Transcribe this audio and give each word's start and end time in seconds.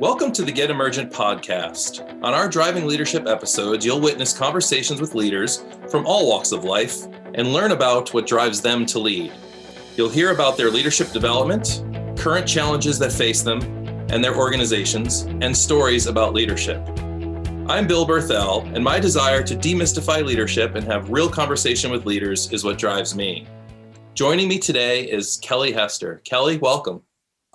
Welcome 0.00 0.30
to 0.32 0.42
the 0.42 0.52
Get 0.52 0.68
Emergent 0.68 1.10
podcast. 1.10 2.22
On 2.22 2.34
our 2.34 2.50
Driving 2.50 2.86
Leadership 2.86 3.26
episodes, 3.26 3.82
you'll 3.82 3.98
witness 3.98 4.36
conversations 4.36 5.00
with 5.00 5.14
leaders 5.14 5.64
from 5.88 6.04
all 6.04 6.28
walks 6.28 6.52
of 6.52 6.64
life 6.64 7.06
and 7.32 7.54
learn 7.54 7.70
about 7.70 8.12
what 8.12 8.26
drives 8.26 8.60
them 8.60 8.84
to 8.84 8.98
lead. 8.98 9.32
You'll 9.96 10.10
hear 10.10 10.32
about 10.32 10.58
their 10.58 10.70
leadership 10.70 11.12
development, 11.12 11.82
current 12.14 12.46
challenges 12.46 12.98
that 12.98 13.10
face 13.10 13.40
them 13.40 13.62
and 14.10 14.22
their 14.22 14.36
organizations, 14.36 15.22
and 15.40 15.56
stories 15.56 16.06
about 16.06 16.34
leadership. 16.34 16.86
I'm 17.66 17.86
Bill 17.86 18.06
Berthel, 18.06 18.70
and 18.74 18.84
my 18.84 19.00
desire 19.00 19.42
to 19.44 19.56
demystify 19.56 20.22
leadership 20.22 20.74
and 20.74 20.84
have 20.84 21.08
real 21.08 21.30
conversation 21.30 21.90
with 21.90 22.04
leaders 22.04 22.52
is 22.52 22.64
what 22.64 22.76
drives 22.76 23.14
me. 23.14 23.46
Joining 24.12 24.46
me 24.46 24.58
today 24.58 25.04
is 25.04 25.38
Kelly 25.38 25.72
Hester. 25.72 26.20
Kelly, 26.26 26.58
welcome. 26.58 27.02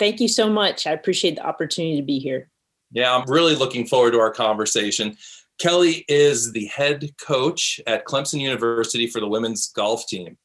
Thank 0.01 0.19
you 0.19 0.27
so 0.27 0.49
much. 0.49 0.87
I 0.87 0.93
appreciate 0.93 1.35
the 1.35 1.45
opportunity 1.45 1.95
to 1.97 2.01
be 2.01 2.17
here. 2.17 2.49
Yeah, 2.91 3.15
I'm 3.15 3.29
really 3.29 3.53
looking 3.53 3.85
forward 3.85 4.13
to 4.13 4.19
our 4.19 4.31
conversation. 4.31 5.15
Kelly 5.59 6.05
is 6.07 6.51
the 6.53 6.65
head 6.65 7.11
coach 7.21 7.79
at 7.85 8.05
Clemson 8.05 8.39
University 8.39 9.05
for 9.05 9.19
the 9.19 9.27
women's 9.27 9.67
golf 9.67 10.07
team. 10.07 10.39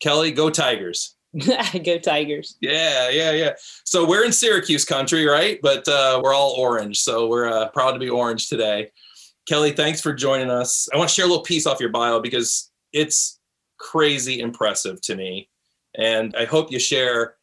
Kelly, 0.00 0.30
go 0.30 0.48
Tigers. 0.48 1.16
go 1.84 1.98
Tigers. 1.98 2.56
Yeah, 2.60 3.08
yeah, 3.08 3.32
yeah. 3.32 3.54
So 3.84 4.08
we're 4.08 4.24
in 4.24 4.30
Syracuse 4.30 4.84
country, 4.84 5.26
right? 5.26 5.58
But 5.60 5.88
uh, 5.88 6.20
we're 6.22 6.32
all 6.32 6.52
orange. 6.52 7.00
So 7.00 7.26
we're 7.26 7.48
uh, 7.48 7.70
proud 7.70 7.94
to 7.94 7.98
be 7.98 8.08
orange 8.08 8.48
today. 8.48 8.92
Kelly, 9.48 9.72
thanks 9.72 10.00
for 10.00 10.14
joining 10.14 10.50
us. 10.50 10.88
I 10.94 10.98
want 10.98 11.08
to 11.08 11.14
share 11.16 11.24
a 11.24 11.28
little 11.28 11.42
piece 11.42 11.66
off 11.66 11.80
your 11.80 11.90
bio 11.90 12.20
because 12.20 12.70
it's 12.92 13.40
crazy 13.76 14.38
impressive 14.38 15.00
to 15.00 15.16
me. 15.16 15.48
And 15.96 16.32
I 16.36 16.44
hope 16.44 16.70
you 16.70 16.78
share 16.78 17.34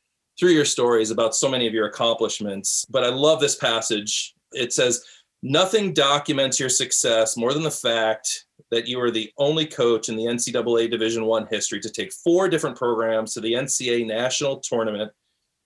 through 0.42 0.52
your 0.52 0.66
stories 0.66 1.12
about 1.12 1.36
so 1.36 1.48
many 1.48 1.68
of 1.68 1.74
your 1.74 1.86
accomplishments. 1.86 2.84
But 2.90 3.04
I 3.04 3.10
love 3.10 3.40
this 3.40 3.56
passage. 3.56 4.34
It 4.52 4.74
says, 4.74 5.06
Nothing 5.44 5.94
documents 5.94 6.60
your 6.60 6.70
success 6.70 7.38
more 7.38 7.54
than 7.54 7.64
the 7.64 7.72
fact 7.72 8.46
that 8.72 8.88
you 8.88 9.00
are 9.00 9.12
the 9.12 9.32
only 9.38 9.66
coach 9.68 10.10
in 10.10 10.16
the 10.16 10.26
NCAA 10.26 10.90
Division 10.90 11.26
One 11.26 11.48
history 11.50 11.80
to 11.80 11.90
take 11.90 12.12
four 12.12 12.50
different 12.50 12.76
programs 12.76 13.34
to 13.34 13.42
the 13.42 13.54
NCAA 13.54 14.06
national 14.08 14.60
tournament 14.60 15.12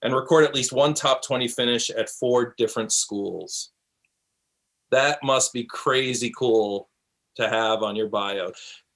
and 0.02 0.14
record 0.14 0.44
at 0.44 0.56
least 0.56 0.73
one 0.73 0.94
top 0.94 1.23
20 1.23 1.48
finish 1.48 1.89
at 1.89 2.10
four 2.10 2.54
different 2.58 2.92
schools. 2.92 3.72
That 4.92 5.23
must 5.23 5.54
be 5.54 5.64
crazy 5.64 6.32
cool 6.38 6.89
to 7.36 7.50
have 7.50 7.82
on 7.82 7.95
your 7.95 8.08
bio. 8.08 8.52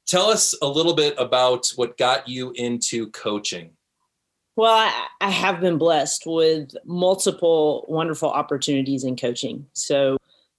Tell 0.07 0.29
us 0.29 0.55
a 0.61 0.67
little 0.67 0.93
bit 0.93 1.15
about 1.17 1.71
what 1.75 1.97
got 1.97 2.27
you 2.27 2.51
into 2.55 3.09
coaching. 3.11 3.71
Well, 4.59 4.75
I, 4.75 5.07
I, 5.21 5.29
have 5.29 5.61
been 5.61 5.77
blessed 5.77 6.23
with 6.25 6.71
multiple 6.83 7.85
wonderful 7.87 8.29
opportunities 8.29 9.05
in 9.05 9.15
coaching. 9.15 9.65
So, 9.71 10.17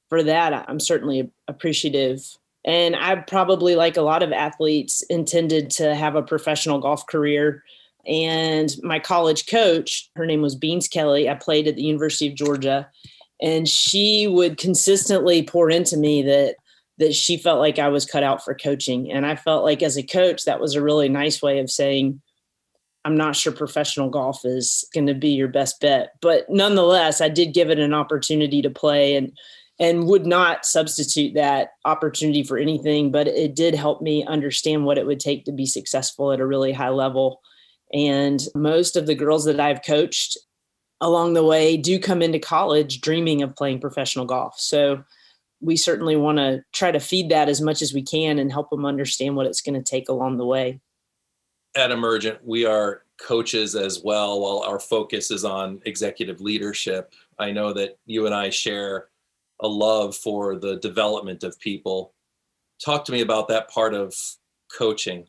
for 0.08 0.22
that, 0.22 0.54
I'm 0.70 0.80
certainly 0.80 1.30
appreciative. 1.48 2.24
And 2.64 2.96
I 2.96 3.16
probably, 3.16 3.76
like 3.76 3.98
a 3.98 4.02
lot 4.02 4.22
of 4.22 4.32
athletes, 4.32 5.02
intended 5.10 5.68
to 5.72 5.94
have 5.94 6.16
a 6.16 6.22
professional 6.22 6.78
golf 6.78 7.06
career. 7.08 7.62
And 8.06 8.74
my 8.82 9.00
college 9.00 9.46
coach, 9.46 10.08
her 10.16 10.24
name 10.24 10.40
was 10.40 10.54
Beans 10.54 10.88
Kelly. 10.88 11.28
I 11.28 11.34
played 11.34 11.68
at 11.68 11.76
the 11.76 11.82
University 11.82 12.28
of 12.28 12.36
Georgia, 12.36 12.88
and 13.42 13.68
she 13.68 14.26
would 14.26 14.56
consistently 14.56 15.42
pour 15.42 15.68
into 15.68 15.98
me 15.98 16.22
that 16.22 16.56
that 16.96 17.14
she 17.14 17.36
felt 17.36 17.58
like 17.58 17.78
I 17.78 17.88
was 17.88 18.06
cut 18.06 18.22
out 18.22 18.42
for 18.42 18.54
coaching. 18.54 19.12
And 19.12 19.26
I 19.26 19.36
felt 19.36 19.62
like 19.62 19.82
as 19.82 19.98
a 19.98 20.02
coach, 20.02 20.46
that 20.46 20.58
was 20.58 20.74
a 20.74 20.82
really 20.82 21.10
nice 21.10 21.42
way 21.42 21.58
of 21.58 21.70
saying, 21.70 22.22
I'm 23.04 23.16
not 23.16 23.36
sure 23.36 23.52
professional 23.52 24.10
golf 24.10 24.44
is 24.44 24.84
going 24.92 25.06
to 25.06 25.14
be 25.14 25.30
your 25.30 25.48
best 25.48 25.80
bet, 25.80 26.14
but 26.20 26.48
nonetheless, 26.50 27.20
I 27.20 27.28
did 27.28 27.54
give 27.54 27.70
it 27.70 27.78
an 27.78 27.94
opportunity 27.94 28.62
to 28.62 28.70
play 28.70 29.16
and 29.16 29.32
and 29.78 30.06
would 30.06 30.26
not 30.26 30.66
substitute 30.66 31.32
that 31.32 31.70
opportunity 31.86 32.42
for 32.42 32.58
anything, 32.58 33.10
but 33.10 33.26
it 33.26 33.56
did 33.56 33.74
help 33.74 34.02
me 34.02 34.22
understand 34.26 34.84
what 34.84 34.98
it 34.98 35.06
would 35.06 35.18
take 35.18 35.46
to 35.46 35.52
be 35.52 35.64
successful 35.64 36.32
at 36.32 36.40
a 36.40 36.46
really 36.46 36.70
high 36.70 36.90
level. 36.90 37.40
And 37.94 38.40
most 38.54 38.94
of 38.94 39.06
the 39.06 39.14
girls 39.14 39.46
that 39.46 39.58
I've 39.58 39.82
coached 39.82 40.36
along 41.00 41.32
the 41.32 41.42
way 41.42 41.78
do 41.78 41.98
come 41.98 42.20
into 42.20 42.38
college 42.38 43.00
dreaming 43.00 43.42
of 43.42 43.56
playing 43.56 43.80
professional 43.80 44.26
golf. 44.26 44.60
So 44.60 45.02
we 45.62 45.78
certainly 45.78 46.14
want 46.14 46.36
to 46.36 46.62
try 46.72 46.90
to 46.90 47.00
feed 47.00 47.30
that 47.30 47.48
as 47.48 47.62
much 47.62 47.80
as 47.80 47.94
we 47.94 48.02
can 48.02 48.38
and 48.38 48.52
help 48.52 48.68
them 48.68 48.84
understand 48.84 49.34
what 49.34 49.46
it's 49.46 49.62
going 49.62 49.82
to 49.82 49.90
take 49.90 50.10
along 50.10 50.36
the 50.36 50.46
way 50.46 50.78
at 51.76 51.90
Emergent, 51.90 52.38
we 52.44 52.64
are 52.64 53.02
coaches 53.18 53.76
as 53.76 54.02
well, 54.02 54.40
while 54.40 54.60
our 54.60 54.80
focus 54.80 55.30
is 55.30 55.44
on 55.44 55.80
executive 55.84 56.40
leadership. 56.40 57.12
I 57.38 57.50
know 57.52 57.72
that 57.72 57.98
you 58.06 58.26
and 58.26 58.34
I 58.34 58.50
share 58.50 59.08
a 59.60 59.68
love 59.68 60.16
for 60.16 60.56
the 60.56 60.76
development 60.76 61.44
of 61.44 61.58
people. 61.58 62.14
Talk 62.82 63.04
to 63.06 63.12
me 63.12 63.20
about 63.20 63.48
that 63.48 63.70
part 63.70 63.94
of 63.94 64.14
coaching. 64.76 65.26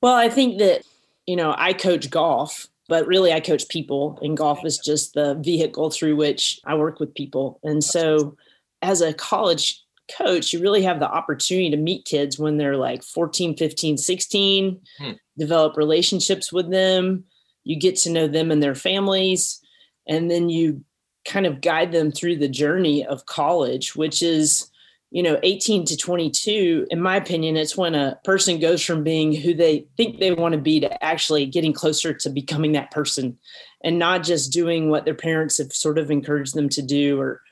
Well, 0.00 0.14
I 0.14 0.28
think 0.28 0.58
that, 0.58 0.82
you 1.26 1.36
know, 1.36 1.54
I 1.58 1.72
coach 1.72 2.08
golf, 2.08 2.68
but 2.88 3.06
really 3.06 3.32
I 3.32 3.40
coach 3.40 3.68
people, 3.68 4.18
and 4.22 4.36
golf 4.36 4.64
is 4.64 4.78
just 4.78 5.14
the 5.14 5.34
vehicle 5.34 5.90
through 5.90 6.16
which 6.16 6.60
I 6.64 6.74
work 6.76 7.00
with 7.00 7.14
people. 7.14 7.58
And 7.64 7.82
so, 7.82 8.36
as 8.80 9.00
a 9.00 9.12
college 9.12 9.82
coach, 10.16 10.52
you 10.52 10.60
really 10.60 10.82
have 10.82 11.00
the 11.00 11.10
opportunity 11.10 11.70
to 11.70 11.76
meet 11.76 12.04
kids 12.04 12.38
when 12.38 12.56
they're 12.56 12.76
like 12.76 13.02
14, 13.02 13.56
15, 13.56 13.98
16, 13.98 14.80
hmm. 14.98 15.10
develop 15.36 15.76
relationships 15.76 16.52
with 16.52 16.70
them. 16.70 17.24
You 17.64 17.78
get 17.78 17.96
to 17.98 18.10
know 18.10 18.26
them 18.26 18.50
and 18.50 18.62
their 18.62 18.74
families. 18.74 19.60
And 20.06 20.30
then 20.30 20.48
you 20.48 20.84
kind 21.26 21.46
of 21.46 21.60
guide 21.60 21.92
them 21.92 22.10
through 22.10 22.36
the 22.36 22.48
journey 22.48 23.04
of 23.04 23.26
college, 23.26 23.94
which 23.94 24.22
is, 24.22 24.70
you 25.10 25.22
know, 25.22 25.38
18 25.42 25.84
to 25.86 25.96
22. 25.96 26.86
In 26.90 27.00
my 27.00 27.16
opinion, 27.16 27.56
it's 27.56 27.76
when 27.76 27.94
a 27.94 28.18
person 28.24 28.58
goes 28.58 28.82
from 28.82 29.04
being 29.04 29.34
who 29.34 29.54
they 29.54 29.86
think 29.96 30.18
they 30.18 30.32
want 30.32 30.52
to 30.52 30.60
be 30.60 30.80
to 30.80 31.04
actually 31.04 31.46
getting 31.46 31.72
closer 31.72 32.14
to 32.14 32.30
becoming 32.30 32.72
that 32.72 32.90
person 32.90 33.38
and 33.84 33.98
not 33.98 34.22
just 34.22 34.52
doing 34.52 34.88
what 34.88 35.04
their 35.04 35.14
parents 35.14 35.58
have 35.58 35.72
sort 35.72 35.98
of 35.98 36.10
encouraged 36.10 36.54
them 36.54 36.68
to 36.70 36.82
do 36.82 37.20
or 37.20 37.42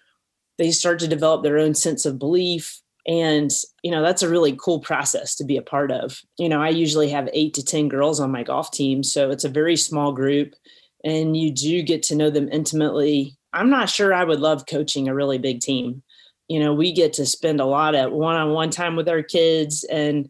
they 0.59 0.71
start 0.71 0.99
to 1.01 1.09
develop 1.09 1.43
their 1.43 1.59
own 1.59 1.75
sense 1.75 2.07
of 2.07 2.19
belief. 2.19 2.81
And 3.07 3.51
you 3.83 3.91
know 3.93 4.03
that's 4.03 4.23
a 4.23 4.29
really 4.29 4.57
cool 4.61 4.81
process 4.81 5.37
to 5.37 5.45
be 5.45 5.57
a 5.57 5.63
part 5.63 5.93
of. 5.93 6.21
You 6.39 6.49
know 6.49 6.61
i 6.61 6.71
usually 6.71 7.09
have 7.11 7.29
8 7.33 7.55
to 7.55 7.65
10 7.65 7.89
girls 7.89 8.19
on 8.19 8.33
my 8.33 8.43
golf 8.43 8.71
team 8.73 9.03
so 9.03 9.31
it's 9.31 9.45
a 9.45 9.49
very 9.49 9.77
small 9.77 10.13
group 10.13 10.55
and 11.05 11.37
you 11.37 11.53
do 11.53 11.83
get 11.83 12.03
to 12.05 12.17
know 12.17 12.31
them 12.31 12.49
intimately. 12.51 13.37
I'm 13.53 13.71
not 13.71 13.89
sure 13.89 14.13
i 14.13 14.25
would 14.25 14.41
love 14.41 14.67
coaching 14.67 15.09
a 15.09 15.15
really 15.15 15.39
big 15.39 15.61
team. 15.61 16.03
You 16.49 16.59
know 16.59 16.75
we 16.75 16.93
get 16.93 17.13
to 17.15 17.27
spend 17.27 17.61
a 17.61 17.65
lot 17.65 17.95
of 17.95 18.13
one-on-one 18.13 18.71
time 18.71 18.97
with 18.97 19.09
our 19.09 19.23
kids 19.23 19.85
and 19.85 20.29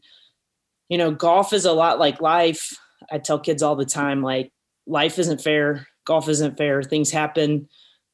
you 0.91 0.99
know 0.99 1.11
golf 1.11 1.55
is 1.55 1.65
a 1.65 1.73
lot 1.73 1.99
like 1.99 2.21
life. 2.21 2.77
I 3.11 3.19
tell 3.19 3.39
kids 3.39 3.63
all 3.63 3.77
the 3.77 3.87
time 3.87 4.23
like 4.23 4.53
life 4.87 5.19
isn't 5.19 5.41
fair. 5.41 5.89
Golf 6.05 6.29
isn't 6.29 6.59
fair. 6.59 6.83
Things 6.83 7.11
happen 7.11 7.69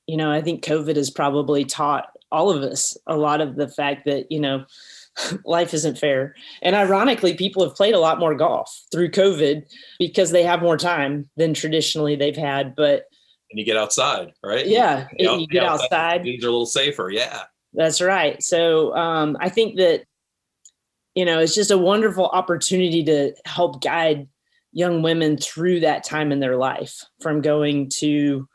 you 0.07 0.17
know, 0.17 0.31
I 0.31 0.41
think 0.41 0.65
COVID 0.65 0.97
has 0.97 1.11
probably 1.11 1.65
taught 1.65 2.07
all 2.31 2.51
of 2.51 2.63
us 2.63 2.97
a 3.07 3.17
lot 3.17 3.41
of 3.41 3.57
the 3.57 3.69
fact 3.69 4.07
that, 4.07 4.31
you 4.31 4.41
know, 4.41 4.65
life 5.45 5.75
isn't 5.75 5.99
fair. 5.99 6.35
And 6.63 6.75
ironically, 6.75 7.35
people 7.35 7.65
have 7.65 7.77
played 7.77 7.95
a 7.95 8.01
lot 8.01 8.19
more 8.19 8.35
golf 8.35 8.85
through 8.91 9.11
COVID 9.11 9.65
because 9.99 10.31
they 10.31 10.43
have 10.43 10.63
more 10.63 10.77
time 10.77 11.29
than 11.37 11.55
traditionally 11.55 12.17
they've 12.17 12.37
had. 12.37 12.75
But 12.75 13.05
and 13.51 13.59
you 13.59 13.65
get 13.65 13.77
outside, 13.77 14.33
right? 14.43 14.67
Yeah, 14.67 15.09
you, 15.19 15.31
you 15.41 15.47
get 15.47 15.65
outside. 15.65 15.85
outside. 15.85 16.23
Things 16.23 16.43
are 16.43 16.49
a 16.49 16.51
little 16.51 16.67
safer. 16.67 17.11
Yeah, 17.11 17.43
that's 17.75 18.01
right. 18.01 18.43
So 18.43 18.97
um, 18.97 19.37
I 19.41 19.51
think 19.51 19.77
that 19.77 20.05
you 21.15 21.27
know 21.27 21.39
it's 21.39 21.55
just 21.55 21.71
a 21.71 21.79
wonderful 21.79 22.27
opportunity 22.27 23.05
to 23.05 23.35
help 23.45 23.83
guide 23.83 24.27
young 24.73 25.03
women 25.03 25.37
through 25.37 25.81
that 25.81 26.03
time 26.03 26.33
in 26.33 26.41
their 26.41 26.57
life 26.57 27.05
from 27.21 27.43
going 27.43 27.91
to 27.91 28.49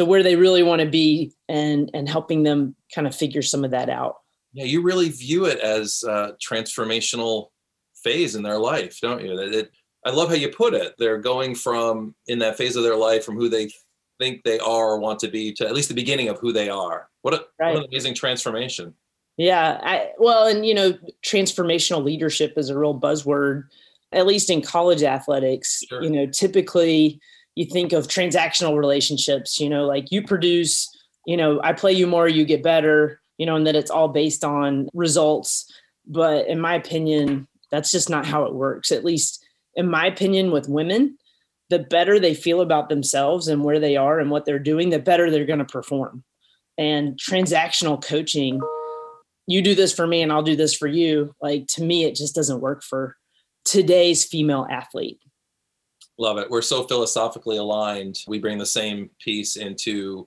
to 0.00 0.06
where 0.06 0.22
they 0.22 0.34
really 0.34 0.62
want 0.62 0.80
to 0.80 0.88
be 0.88 1.30
and 1.46 1.90
and 1.92 2.08
helping 2.08 2.42
them 2.42 2.74
kind 2.94 3.06
of 3.06 3.14
figure 3.14 3.42
some 3.42 3.64
of 3.64 3.70
that 3.70 3.90
out. 3.90 4.16
Yeah 4.54 4.64
you 4.64 4.80
really 4.80 5.10
view 5.10 5.44
it 5.44 5.60
as 5.60 6.02
a 6.08 6.32
transformational 6.42 7.48
phase 8.02 8.34
in 8.34 8.42
their 8.42 8.58
life 8.58 8.98
don't 9.02 9.22
you? 9.22 9.38
It, 9.38 9.70
i 10.06 10.10
love 10.10 10.30
how 10.30 10.34
you 10.34 10.48
put 10.48 10.72
it. 10.72 10.94
They're 10.98 11.18
going 11.18 11.54
from 11.54 12.14
in 12.28 12.38
that 12.38 12.56
phase 12.56 12.76
of 12.76 12.82
their 12.82 12.96
life 12.96 13.26
from 13.26 13.36
who 13.36 13.50
they 13.50 13.70
think 14.18 14.42
they 14.42 14.58
are 14.58 14.92
or 14.92 14.98
want 14.98 15.18
to 15.18 15.28
be 15.28 15.52
to 15.52 15.66
at 15.66 15.74
least 15.74 15.90
the 15.90 15.94
beginning 15.94 16.28
of 16.28 16.38
who 16.38 16.50
they 16.50 16.70
are. 16.70 17.08
What, 17.20 17.34
a, 17.34 17.44
right. 17.58 17.74
what 17.74 17.84
an 17.84 17.88
amazing 17.90 18.14
transformation. 18.14 18.94
Yeah 19.36 19.80
I, 19.82 20.12
well 20.18 20.46
and 20.46 20.64
you 20.64 20.72
know 20.72 20.94
transformational 21.22 22.02
leadership 22.02 22.54
is 22.56 22.70
a 22.70 22.78
real 22.78 22.98
buzzword 22.98 23.64
at 24.12 24.26
least 24.26 24.48
in 24.48 24.62
college 24.62 25.02
athletics 25.02 25.82
sure. 25.86 26.02
you 26.02 26.08
know 26.08 26.24
typically 26.24 27.20
you 27.56 27.66
think 27.66 27.92
of 27.92 28.06
transactional 28.06 28.78
relationships, 28.78 29.58
you 29.60 29.68
know, 29.68 29.86
like 29.86 30.10
you 30.12 30.22
produce, 30.22 30.88
you 31.26 31.36
know, 31.36 31.60
I 31.62 31.72
play 31.72 31.92
you 31.92 32.06
more, 32.06 32.28
you 32.28 32.44
get 32.44 32.62
better, 32.62 33.20
you 33.38 33.46
know, 33.46 33.56
and 33.56 33.66
that 33.66 33.76
it's 33.76 33.90
all 33.90 34.08
based 34.08 34.44
on 34.44 34.88
results. 34.94 35.70
But 36.06 36.46
in 36.46 36.60
my 36.60 36.74
opinion, 36.74 37.48
that's 37.70 37.90
just 37.90 38.08
not 38.10 38.26
how 38.26 38.44
it 38.44 38.54
works. 38.54 38.90
At 38.92 39.04
least 39.04 39.44
in 39.74 39.88
my 39.88 40.06
opinion, 40.06 40.50
with 40.50 40.68
women, 40.68 41.16
the 41.68 41.78
better 41.78 42.18
they 42.18 42.34
feel 42.34 42.60
about 42.60 42.88
themselves 42.88 43.46
and 43.46 43.62
where 43.62 43.78
they 43.78 43.96
are 43.96 44.18
and 44.18 44.30
what 44.30 44.44
they're 44.44 44.58
doing, 44.58 44.90
the 44.90 44.98
better 44.98 45.30
they're 45.30 45.44
going 45.44 45.60
to 45.60 45.64
perform. 45.64 46.24
and 46.78 47.18
transactional 47.18 48.02
coaching. 48.02 48.60
You 49.46 49.60
do 49.62 49.74
this 49.74 49.92
for 49.92 50.06
me 50.06 50.22
and 50.22 50.32
I'll 50.32 50.42
do 50.42 50.56
this 50.56 50.74
for 50.74 50.86
you. 50.86 51.34
Like 51.40 51.66
to 51.74 51.82
me, 51.82 52.04
it 52.04 52.14
just 52.14 52.34
doesn't 52.34 52.60
work 52.60 52.82
for 52.82 53.16
today's 53.64 54.24
female 54.24 54.66
athlete. 54.70 55.20
Love 56.20 56.36
it. 56.36 56.50
We're 56.50 56.60
so 56.60 56.84
philosophically 56.84 57.56
aligned. 57.56 58.24
We 58.28 58.38
bring 58.38 58.58
the 58.58 58.66
same 58.66 59.08
piece 59.18 59.56
into 59.56 60.26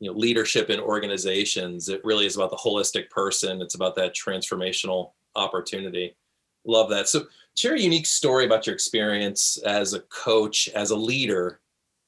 you 0.00 0.10
know 0.10 0.16
leadership 0.16 0.70
in 0.70 0.80
organizations. 0.80 1.90
It 1.90 2.00
really 2.04 2.24
is 2.24 2.36
about 2.36 2.48
the 2.48 2.56
holistic 2.56 3.10
person. 3.10 3.60
It's 3.60 3.74
about 3.74 3.94
that 3.96 4.14
transformational 4.14 5.12
opportunity. 5.34 6.16
Love 6.64 6.88
that. 6.88 7.10
So 7.10 7.26
share 7.54 7.74
a 7.74 7.78
unique 7.78 8.06
story 8.06 8.46
about 8.46 8.66
your 8.66 8.74
experience 8.74 9.58
as 9.58 9.92
a 9.92 10.00
coach, 10.00 10.70
as 10.74 10.90
a 10.90 10.96
leader. 10.96 11.60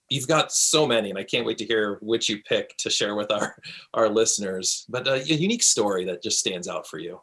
You've 0.09 0.27
got 0.27 0.51
so 0.51 0.87
many, 0.87 1.11
and 1.11 1.19
I 1.19 1.25
can't 1.25 1.45
wait 1.45 1.59
to 1.59 1.67
hear 1.67 1.99
which 2.01 2.31
you 2.31 2.43
pick 2.45 2.79
to 2.79 2.89
share 2.89 3.15
with 3.15 3.31
our 3.31 3.57
our 3.93 4.09
listeners. 4.09 4.87
But 4.89 5.07
uh, 5.07 5.13
a 5.13 5.23
unique 5.23 5.63
story 5.63 6.07
that 6.07 6.23
just 6.23 6.39
stands 6.39 6.67
out 6.67 6.87
for 6.87 6.99
you. 6.99 7.21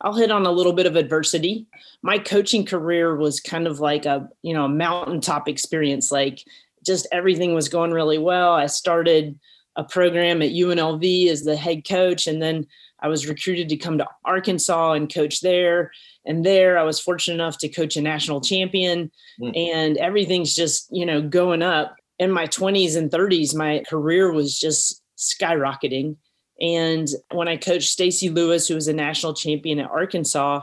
I'll 0.00 0.14
hit 0.14 0.30
on 0.30 0.46
a 0.46 0.52
little 0.52 0.72
bit 0.72 0.86
of 0.86 0.96
adversity. 0.96 1.66
My 2.02 2.18
coaching 2.18 2.64
career 2.64 3.16
was 3.16 3.40
kind 3.40 3.66
of 3.66 3.80
like 3.80 4.06
a 4.06 4.28
you 4.42 4.54
know 4.54 4.64
a 4.64 4.68
mountaintop 4.68 5.48
experience. 5.48 6.10
Like 6.10 6.44
just 6.86 7.06
everything 7.12 7.54
was 7.54 7.68
going 7.68 7.90
really 7.90 8.18
well. 8.18 8.52
I 8.52 8.66
started 8.66 9.38
a 9.76 9.84
program 9.84 10.42
at 10.42 10.50
UNLV 10.50 11.28
as 11.28 11.42
the 11.42 11.56
head 11.56 11.86
coach, 11.86 12.26
and 12.26 12.40
then 12.40 12.66
I 13.00 13.08
was 13.08 13.28
recruited 13.28 13.68
to 13.68 13.76
come 13.76 13.98
to 13.98 14.08
Arkansas 14.24 14.92
and 14.92 15.12
coach 15.12 15.40
there. 15.40 15.92
And 16.24 16.44
there, 16.44 16.78
I 16.78 16.82
was 16.82 17.00
fortunate 17.00 17.34
enough 17.34 17.58
to 17.58 17.68
coach 17.68 17.96
a 17.96 18.02
national 18.02 18.40
champion, 18.40 19.10
mm. 19.40 19.56
and 19.56 19.96
everything's 19.96 20.54
just 20.54 20.88
you 20.90 21.06
know 21.06 21.20
going 21.22 21.62
up 21.62 21.96
in 22.18 22.30
my 22.30 22.46
20s 22.46 22.96
and 22.96 23.10
30s, 23.10 23.54
my 23.54 23.82
career 23.88 24.32
was 24.32 24.58
just 24.58 25.02
skyrocketing. 25.16 26.16
And 26.60 27.08
when 27.30 27.48
I 27.48 27.56
coached 27.56 27.90
Stacy 27.90 28.30
Lewis, 28.30 28.66
who 28.66 28.74
was 28.74 28.88
a 28.88 28.92
national 28.92 29.34
champion 29.34 29.78
at 29.78 29.90
Arkansas 29.90 30.62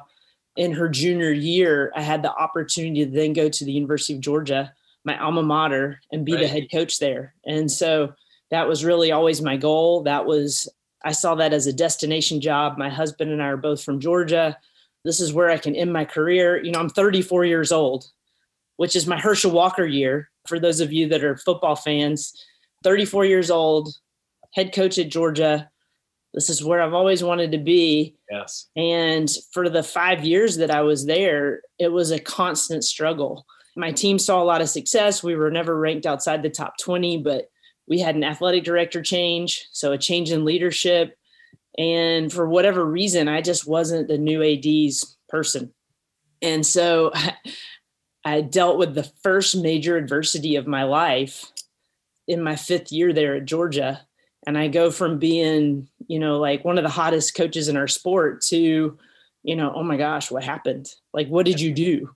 in 0.57 0.73
her 0.73 0.89
junior 0.89 1.31
year, 1.31 1.91
I 1.95 2.01
had 2.01 2.21
the 2.21 2.33
opportunity 2.33 3.05
to 3.05 3.11
then 3.11 3.33
go 3.33 3.49
to 3.49 3.65
the 3.65 3.71
University 3.71 4.13
of 4.13 4.19
Georgia, 4.19 4.73
my 5.03 5.17
alma 5.17 5.43
mater, 5.43 6.01
and 6.11 6.25
be 6.25 6.33
right. 6.33 6.41
the 6.41 6.47
head 6.47 6.67
coach 6.71 6.99
there. 6.99 7.33
And 7.45 7.71
so 7.71 8.13
that 8.51 8.67
was 8.67 8.85
really 8.85 9.11
always 9.11 9.41
my 9.41 9.57
goal. 9.57 10.03
That 10.03 10.25
was, 10.25 10.69
I 11.03 11.11
saw 11.11 11.35
that 11.35 11.53
as 11.53 11.67
a 11.67 11.73
destination 11.73 12.41
job. 12.41 12.77
My 12.77 12.89
husband 12.89 13.31
and 13.31 13.41
I 13.41 13.47
are 13.47 13.57
both 13.57 13.83
from 13.83 13.99
Georgia. 13.99 14.57
This 15.03 15.19
is 15.19 15.33
where 15.33 15.49
I 15.49 15.57
can 15.57 15.75
end 15.75 15.93
my 15.93 16.03
career. 16.03 16.61
You 16.63 16.71
know, 16.71 16.79
I'm 16.79 16.89
34 16.89 17.45
years 17.45 17.71
old, 17.71 18.05
which 18.77 18.95
is 18.95 19.07
my 19.07 19.19
Herschel 19.19 19.51
Walker 19.51 19.85
year 19.85 20.29
for 20.47 20.59
those 20.59 20.79
of 20.79 20.91
you 20.91 21.07
that 21.09 21.23
are 21.23 21.37
football 21.37 21.75
fans, 21.75 22.33
34 22.83 23.25
years 23.25 23.49
old, 23.49 23.95
head 24.53 24.73
coach 24.73 24.97
at 24.97 25.09
Georgia. 25.09 25.69
This 26.35 26.49
is 26.49 26.61
where 26.61 26.81
I've 26.81 26.93
always 26.93 27.23
wanted 27.23 27.53
to 27.53 27.57
be. 27.57 28.13
Yes. 28.29 28.67
And 28.75 29.31
for 29.53 29.69
the 29.69 29.81
five 29.81 30.25
years 30.25 30.57
that 30.57 30.69
I 30.69 30.81
was 30.81 31.05
there, 31.05 31.61
it 31.79 31.87
was 31.87 32.11
a 32.11 32.19
constant 32.19 32.83
struggle. 32.83 33.45
My 33.77 33.93
team 33.93 34.19
saw 34.19 34.43
a 34.43 34.43
lot 34.43 34.61
of 34.61 34.67
success. 34.67 35.23
We 35.23 35.37
were 35.37 35.49
never 35.49 35.79
ranked 35.79 36.05
outside 36.05 36.43
the 36.43 36.49
top 36.49 36.77
20, 36.77 37.19
but 37.19 37.45
we 37.87 37.99
had 37.99 38.15
an 38.15 38.23
athletic 38.25 38.65
director 38.65 39.01
change, 39.01 39.65
so 39.71 39.93
a 39.93 39.97
change 39.97 40.29
in 40.29 40.43
leadership. 40.43 41.15
And 41.77 42.31
for 42.31 42.49
whatever 42.49 42.85
reason, 42.85 43.29
I 43.29 43.41
just 43.41 43.65
wasn't 43.65 44.09
the 44.09 44.17
new 44.17 44.43
AD's 44.43 45.17
person. 45.29 45.73
And 46.41 46.65
so 46.65 47.13
I 48.25 48.41
dealt 48.41 48.77
with 48.77 48.93
the 48.93 49.09
first 49.23 49.55
major 49.55 49.95
adversity 49.95 50.57
of 50.57 50.67
my 50.67 50.83
life 50.83 51.49
in 52.27 52.43
my 52.43 52.57
fifth 52.57 52.91
year 52.91 53.13
there 53.13 53.35
at 53.35 53.45
Georgia. 53.45 54.05
And 54.47 54.57
I 54.57 54.67
go 54.67 54.91
from 54.91 55.17
being, 55.17 55.87
you 56.07 56.19
know, 56.19 56.37
like 56.37 56.63
one 56.63 56.77
of 56.77 56.83
the 56.83 56.89
hottest 56.89 57.35
coaches 57.35 57.67
in 57.67 57.77
our 57.77 57.87
sport 57.87 58.41
to, 58.43 58.97
you 59.43 59.55
know, 59.55 59.73
oh 59.75 59.83
my 59.83 59.97
gosh, 59.97 60.29
what 60.29 60.43
happened? 60.43 60.87
Like, 61.13 61.27
what 61.27 61.45
did 61.45 61.59
you 61.59 61.73
do? 61.73 62.11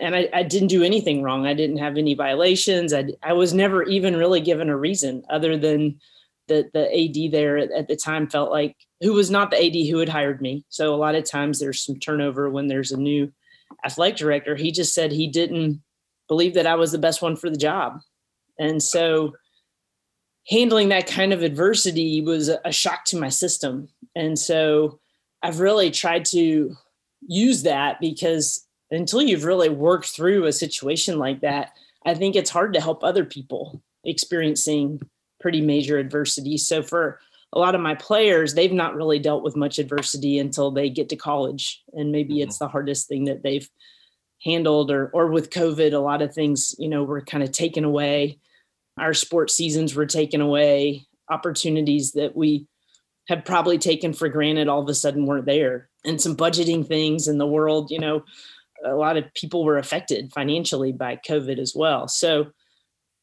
And 0.00 0.14
I, 0.14 0.28
I 0.32 0.42
didn't 0.42 0.68
do 0.68 0.82
anything 0.82 1.22
wrong. 1.22 1.46
I 1.46 1.54
didn't 1.54 1.78
have 1.78 1.96
any 1.96 2.14
violations. 2.14 2.92
I, 2.92 3.08
I 3.22 3.32
was 3.32 3.52
never 3.52 3.82
even 3.84 4.16
really 4.16 4.40
given 4.40 4.68
a 4.68 4.76
reason 4.76 5.22
other 5.28 5.56
than 5.56 6.00
the, 6.46 6.68
the 6.72 6.86
AD 6.86 7.32
there 7.32 7.58
at, 7.58 7.70
at 7.72 7.88
the 7.88 7.96
time 7.96 8.28
felt 8.28 8.50
like 8.50 8.76
who 9.00 9.12
was 9.12 9.30
not 9.30 9.50
the 9.50 9.64
AD 9.64 9.90
who 9.90 9.98
had 9.98 10.08
hired 10.08 10.40
me. 10.40 10.64
So 10.68 10.94
a 10.94 10.96
lot 10.96 11.14
of 11.14 11.24
times 11.24 11.58
there's 11.58 11.84
some 11.84 11.98
turnover 11.98 12.48
when 12.50 12.68
there's 12.68 12.92
a 12.92 12.96
new 12.96 13.32
athletic 13.84 14.16
director, 14.16 14.56
he 14.56 14.72
just 14.72 14.94
said 14.94 15.12
he 15.12 15.28
didn't 15.28 15.82
believe 16.26 16.54
that 16.54 16.66
I 16.66 16.74
was 16.74 16.92
the 16.92 16.98
best 16.98 17.22
one 17.22 17.36
for 17.36 17.50
the 17.50 17.56
job. 17.56 18.00
And 18.58 18.82
so 18.82 19.34
handling 20.48 20.88
that 20.88 21.06
kind 21.06 21.32
of 21.32 21.42
adversity 21.42 22.20
was 22.20 22.48
a 22.48 22.72
shock 22.72 23.04
to 23.06 23.18
my 23.18 23.28
system. 23.28 23.88
And 24.14 24.38
so 24.38 24.98
I've 25.42 25.60
really 25.60 25.90
tried 25.90 26.24
to 26.26 26.74
use 27.26 27.62
that 27.64 28.00
because 28.00 28.66
until 28.90 29.22
you've 29.22 29.44
really 29.44 29.68
worked 29.68 30.08
through 30.08 30.46
a 30.46 30.52
situation 30.52 31.18
like 31.18 31.40
that, 31.40 31.72
I 32.06 32.14
think 32.14 32.34
it's 32.34 32.50
hard 32.50 32.72
to 32.74 32.80
help 32.80 33.04
other 33.04 33.24
people 33.24 33.82
experiencing 34.04 35.00
pretty 35.40 35.60
major 35.60 35.98
adversity. 35.98 36.56
So 36.56 36.82
for 36.82 37.20
a 37.52 37.58
lot 37.58 37.74
of 37.74 37.80
my 37.80 37.94
players, 37.94 38.54
they've 38.54 38.72
not 38.72 38.94
really 38.94 39.18
dealt 39.18 39.42
with 39.42 39.56
much 39.56 39.78
adversity 39.78 40.38
until 40.38 40.70
they 40.70 40.88
get 40.88 41.08
to 41.10 41.16
college. 41.16 41.82
And 41.92 42.10
maybe 42.12 42.34
mm-hmm. 42.34 42.48
it's 42.48 42.58
the 42.58 42.68
hardest 42.68 43.08
thing 43.08 43.24
that 43.24 43.42
they've 43.42 43.68
handled 44.42 44.90
or 44.90 45.08
or 45.08 45.28
with 45.28 45.50
COVID, 45.50 45.92
a 45.92 45.98
lot 45.98 46.22
of 46.22 46.32
things, 46.32 46.74
you 46.78 46.88
know, 46.88 47.04
were 47.04 47.20
kind 47.20 47.42
of 47.42 47.52
taken 47.52 47.84
away. 47.84 48.38
Our 48.98 49.14
sports 49.14 49.54
seasons 49.54 49.94
were 49.94 50.06
taken 50.06 50.40
away, 50.40 51.06
opportunities 51.30 52.12
that 52.12 52.36
we 52.36 52.66
had 53.28 53.44
probably 53.44 53.78
taken 53.78 54.12
for 54.12 54.28
granted 54.28 54.68
all 54.68 54.80
of 54.82 54.88
a 54.88 54.94
sudden 54.94 55.26
weren't 55.26 55.46
there. 55.46 55.88
And 56.04 56.20
some 56.20 56.36
budgeting 56.36 56.86
things 56.86 57.28
in 57.28 57.38
the 57.38 57.46
world, 57.46 57.90
you 57.90 57.98
know, 57.98 58.24
a 58.84 58.94
lot 58.94 59.16
of 59.16 59.32
people 59.34 59.64
were 59.64 59.78
affected 59.78 60.32
financially 60.32 60.92
by 60.92 61.16
COVID 61.16 61.58
as 61.58 61.74
well. 61.74 62.08
So 62.08 62.52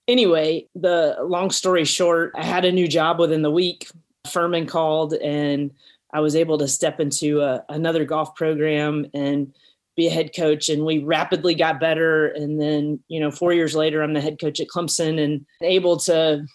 anyway, 0.07 0.68
the 0.75 1.18
long 1.22 1.50
story 1.50 1.86
short, 1.86 2.33
I 2.36 2.44
had 2.44 2.66
a 2.66 2.72
new 2.72 2.88
job 2.88 3.19
within 3.19 3.42
the 3.42 3.51
week 3.51 3.88
Furman 4.27 4.66
called 4.68 5.13
and 5.13 5.72
I 6.13 6.19
was 6.19 6.36
able 6.36 6.57
to 6.60 6.68
step 6.68 7.00
into 7.00 7.42
a, 7.42 7.63
another 7.69 8.06
golf 8.06 8.36
program 8.36 9.07
and 9.13 9.54
be 9.96 10.08
a 10.08 10.12
head 10.12 10.32
coach 10.36 10.70
and 10.70 10.86
we 10.86 11.00
rapidly 11.00 11.56
got 11.56 11.80
better. 11.80 12.28
And 12.28 12.62
then 12.62 13.00
you 13.08 13.20
know 13.20 13.32
4 13.32 13.54
years 13.54 13.76
later 13.76 14.02
I'm 14.02 14.14
the 14.14 14.22
head 14.22 14.40
coach 14.40 14.60
at 14.60 14.68
Clemson 14.68 15.24
and 15.24 15.46
able 15.62 15.98
to 16.02 16.46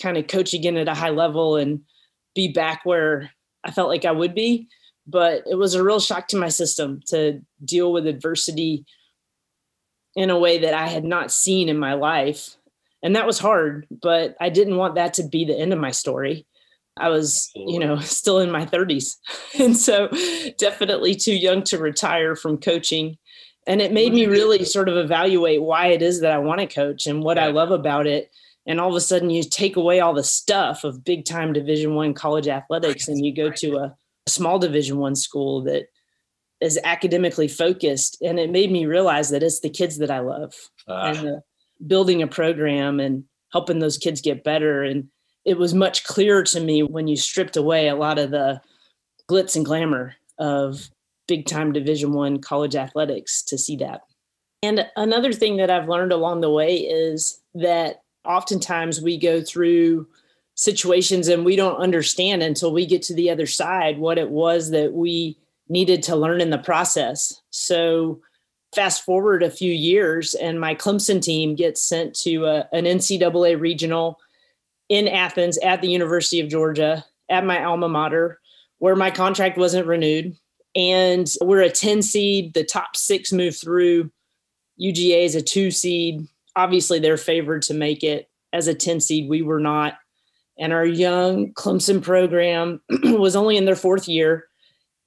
kind 0.00 0.16
of 0.16 0.26
coach 0.26 0.54
again 0.54 0.76
at 0.76 0.88
a 0.88 0.94
high 0.94 1.10
level 1.10 1.56
and 1.56 1.80
be 2.34 2.48
back 2.48 2.80
where 2.84 3.30
I 3.64 3.70
felt 3.70 3.88
like 3.88 4.04
I 4.04 4.12
would 4.12 4.34
be. 4.34 4.68
But 5.06 5.44
it 5.50 5.56
was 5.56 5.74
a 5.74 5.84
real 5.84 6.00
shock 6.00 6.28
to 6.28 6.36
my 6.36 6.48
system 6.48 7.00
to 7.06 7.40
deal 7.64 7.92
with 7.92 8.06
adversity 8.06 8.84
in 10.14 10.30
a 10.30 10.38
way 10.38 10.58
that 10.58 10.74
I 10.74 10.86
had 10.88 11.04
not 11.04 11.32
seen 11.32 11.68
in 11.68 11.78
my 11.78 11.94
life. 11.94 12.56
And 13.02 13.16
that 13.16 13.26
was 13.26 13.38
hard 13.38 13.86
but 14.02 14.36
I 14.40 14.48
didn't 14.48 14.76
want 14.76 14.94
that 14.94 15.14
to 15.14 15.24
be 15.24 15.44
the 15.44 15.58
end 15.58 15.72
of 15.72 15.78
my 15.78 15.90
story 15.90 16.46
I 16.96 17.08
was, 17.08 17.50
you 17.54 17.78
know, 17.78 17.98
still 18.00 18.38
in 18.38 18.50
my 18.50 18.66
30s. 18.66 19.16
And 19.58 19.76
so 19.76 20.08
definitely 20.58 21.14
too 21.14 21.34
young 21.34 21.62
to 21.64 21.78
retire 21.78 22.36
from 22.36 22.58
coaching. 22.58 23.18
And 23.66 23.80
it 23.80 23.92
made 23.92 24.12
me 24.12 24.26
really 24.26 24.64
sort 24.64 24.88
of 24.88 24.96
evaluate 24.96 25.62
why 25.62 25.88
it 25.88 26.02
is 26.02 26.20
that 26.20 26.32
I 26.32 26.38
want 26.38 26.60
to 26.60 26.66
coach 26.66 27.06
and 27.06 27.22
what 27.22 27.38
I 27.38 27.48
love 27.48 27.70
about 27.70 28.06
it. 28.06 28.30
And 28.66 28.80
all 28.80 28.90
of 28.90 28.96
a 28.96 29.00
sudden 29.00 29.30
you 29.30 29.42
take 29.42 29.76
away 29.76 30.00
all 30.00 30.14
the 30.14 30.24
stuff 30.24 30.84
of 30.84 31.04
big 31.04 31.24
time 31.24 31.52
division 31.52 31.94
one 31.94 32.14
college 32.14 32.48
athletics 32.48 33.08
and 33.08 33.24
you 33.24 33.34
go 33.34 33.50
to 33.50 33.76
a 33.76 33.96
small 34.26 34.58
division 34.58 34.98
one 34.98 35.14
school 35.14 35.62
that 35.62 35.86
is 36.60 36.78
academically 36.84 37.48
focused. 37.48 38.16
And 38.22 38.38
it 38.38 38.50
made 38.50 38.70
me 38.70 38.86
realize 38.86 39.30
that 39.30 39.42
it's 39.42 39.60
the 39.60 39.70
kids 39.70 39.98
that 39.98 40.10
I 40.10 40.20
love 40.20 40.54
uh. 40.88 41.12
and 41.14 41.28
uh, 41.28 41.40
building 41.84 42.22
a 42.22 42.28
program 42.28 43.00
and 43.00 43.24
helping 43.52 43.78
those 43.80 43.98
kids 43.98 44.20
get 44.20 44.44
better. 44.44 44.82
And 44.82 45.08
it 45.44 45.58
was 45.58 45.74
much 45.74 46.04
clearer 46.04 46.42
to 46.44 46.60
me 46.60 46.82
when 46.82 47.08
you 47.08 47.16
stripped 47.16 47.56
away 47.56 47.88
a 47.88 47.96
lot 47.96 48.18
of 48.18 48.30
the 48.30 48.60
glitz 49.28 49.56
and 49.56 49.64
glamour 49.64 50.14
of 50.38 50.90
big 51.26 51.46
time 51.46 51.72
division 51.72 52.12
one 52.12 52.40
college 52.40 52.76
athletics 52.76 53.42
to 53.42 53.58
see 53.58 53.76
that. 53.76 54.02
And 54.62 54.86
another 54.96 55.32
thing 55.32 55.56
that 55.56 55.70
i've 55.70 55.88
learned 55.88 56.12
along 56.12 56.40
the 56.40 56.50
way 56.50 56.76
is 56.76 57.40
that 57.54 58.02
oftentimes 58.24 59.00
we 59.00 59.18
go 59.18 59.42
through 59.42 60.06
situations 60.54 61.28
and 61.28 61.44
we 61.44 61.56
don't 61.56 61.76
understand 61.76 62.42
until 62.42 62.72
we 62.72 62.86
get 62.86 63.02
to 63.02 63.14
the 63.14 63.30
other 63.30 63.46
side 63.46 63.98
what 63.98 64.18
it 64.18 64.30
was 64.30 64.70
that 64.70 64.92
we 64.92 65.36
needed 65.68 66.02
to 66.02 66.16
learn 66.16 66.40
in 66.40 66.50
the 66.50 66.58
process. 66.58 67.40
So 67.50 68.20
fast 68.74 69.04
forward 69.04 69.42
a 69.42 69.50
few 69.50 69.72
years 69.72 70.34
and 70.34 70.60
my 70.60 70.74
clemson 70.74 71.20
team 71.20 71.54
gets 71.54 71.82
sent 71.82 72.14
to 72.14 72.46
uh, 72.46 72.64
a, 72.72 72.76
an 72.76 72.84
ncaa 72.84 73.58
regional 73.58 74.18
in 74.92 75.08
Athens 75.08 75.56
at 75.58 75.80
the 75.80 75.88
University 75.88 76.38
of 76.38 76.50
Georgia 76.50 77.02
at 77.30 77.46
my 77.46 77.64
alma 77.64 77.88
mater, 77.88 78.38
where 78.78 78.94
my 78.94 79.10
contract 79.10 79.56
wasn't 79.56 79.86
renewed. 79.86 80.36
And 80.76 81.26
we're 81.40 81.62
a 81.62 81.70
10 81.70 82.02
seed. 82.02 82.52
The 82.52 82.62
top 82.62 82.94
six 82.94 83.32
move 83.32 83.56
through. 83.56 84.10
UGA 84.78 85.24
is 85.24 85.34
a 85.34 85.40
two 85.40 85.70
seed. 85.70 86.28
Obviously, 86.56 86.98
they're 86.98 87.16
favored 87.16 87.62
to 87.62 87.74
make 87.74 88.04
it 88.04 88.28
as 88.52 88.68
a 88.68 88.74
10 88.74 89.00
seed. 89.00 89.30
We 89.30 89.40
were 89.40 89.60
not. 89.60 89.94
and 90.58 90.74
our 90.74 90.84
young 90.84 91.54
Clemson 91.54 92.02
program 92.02 92.82
was 93.02 93.34
only 93.34 93.56
in 93.56 93.64
their 93.64 93.74
fourth 93.74 94.06
year. 94.08 94.44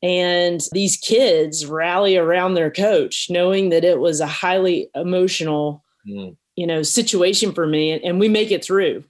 And 0.02 0.62
these 0.72 0.98
kids 0.98 1.68
rally 1.68 2.18
around 2.18 2.56
their 2.56 2.72
coach, 2.72 3.28
knowing 3.30 3.70
that 3.70 3.84
it 3.84 4.00
was 4.00 4.20
a 4.20 4.28
highly 4.28 4.90
emotional, 4.96 5.84
mm. 6.08 6.36
you 6.56 6.66
know, 6.66 6.82
situation 6.82 7.54
for 7.54 7.68
me. 7.68 8.02
And 8.04 8.20
we 8.20 8.28
make 8.28 8.50
it 8.50 8.66
through. 8.66 9.04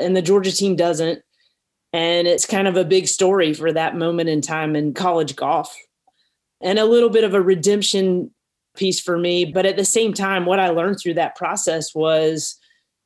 And 0.00 0.16
the 0.16 0.22
Georgia 0.22 0.52
team 0.52 0.76
doesn't. 0.76 1.22
And 1.92 2.28
it's 2.28 2.46
kind 2.46 2.68
of 2.68 2.76
a 2.76 2.84
big 2.84 3.08
story 3.08 3.52
for 3.52 3.72
that 3.72 3.96
moment 3.96 4.28
in 4.28 4.40
time 4.40 4.76
in 4.76 4.94
college 4.94 5.34
golf. 5.34 5.74
And 6.60 6.78
a 6.78 6.84
little 6.84 7.10
bit 7.10 7.24
of 7.24 7.34
a 7.34 7.40
redemption 7.40 8.30
piece 8.76 9.00
for 9.00 9.18
me. 9.18 9.44
But 9.44 9.66
at 9.66 9.76
the 9.76 9.84
same 9.84 10.12
time, 10.12 10.46
what 10.46 10.60
I 10.60 10.68
learned 10.68 10.98
through 11.00 11.14
that 11.14 11.36
process 11.36 11.94
was 11.94 12.56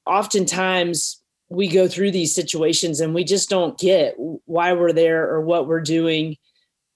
oftentimes 0.06 1.20
we 1.48 1.68
go 1.68 1.88
through 1.88 2.10
these 2.10 2.34
situations 2.34 3.00
and 3.00 3.14
we 3.14 3.24
just 3.24 3.48
don't 3.48 3.78
get 3.78 4.14
why 4.16 4.72
we're 4.72 4.92
there 4.92 5.28
or 5.30 5.40
what 5.40 5.66
we're 5.66 5.80
doing 5.80 6.36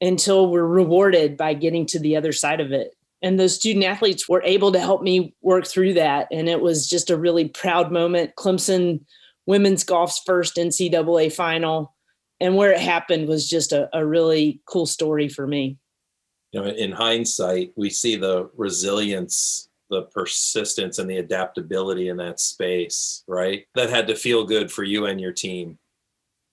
until 0.01 0.51
we're 0.51 0.67
rewarded 0.67 1.37
by 1.37 1.55
getting 1.55 1.87
to 1.87 1.99
the 1.99 2.17
other 2.17 2.33
side 2.33 2.61
of 2.61 2.73
it. 2.73 2.95
And 3.21 3.39
those 3.39 3.55
student 3.55 3.85
athletes 3.85 4.29
were 4.29 4.43
able 4.43 4.73
to 4.73 4.81
help 4.81 5.03
me 5.03 5.35
work 5.43 5.67
through 5.67 5.95
that. 5.95 6.29
And 6.31 6.49
it 6.49 6.61
was 6.61 6.89
just 6.89 7.11
a 7.11 7.17
really 7.17 7.49
proud 7.49 7.91
moment. 7.91 8.37
Clemson 8.37 9.01
women's 9.49 9.83
golf's 9.83 10.21
first 10.25 10.57
NCAA 10.57 11.33
final. 11.33 11.95
And 12.39 12.55
where 12.55 12.71
it 12.71 12.81
happened 12.81 13.27
was 13.27 13.49
just 13.49 13.73
a, 13.73 13.89
a 13.93 14.07
really 14.07 14.61
cool 14.67 14.87
story 14.87 15.29
for 15.29 15.47
me. 15.47 15.79
You 16.53 16.61
know, 16.63 16.69
in 16.69 16.93
hindsight, 16.93 17.73
we 17.75 17.91
see 17.91 18.15
the 18.15 18.49
resilience 18.57 19.69
the 19.91 20.03
persistence 20.03 20.99
and 20.99 21.09
the 21.09 21.17
adaptability 21.17 22.09
in 22.09 22.19
that 22.19 22.39
space, 22.39 23.25
right? 23.27 23.65
That 23.75 23.89
had 23.89 24.07
to 24.09 24.15
feel 24.15 24.45
good 24.45 24.71
for 24.71 24.85
you 24.85 25.07
and 25.07 25.19
your 25.19 25.33
team. 25.33 25.79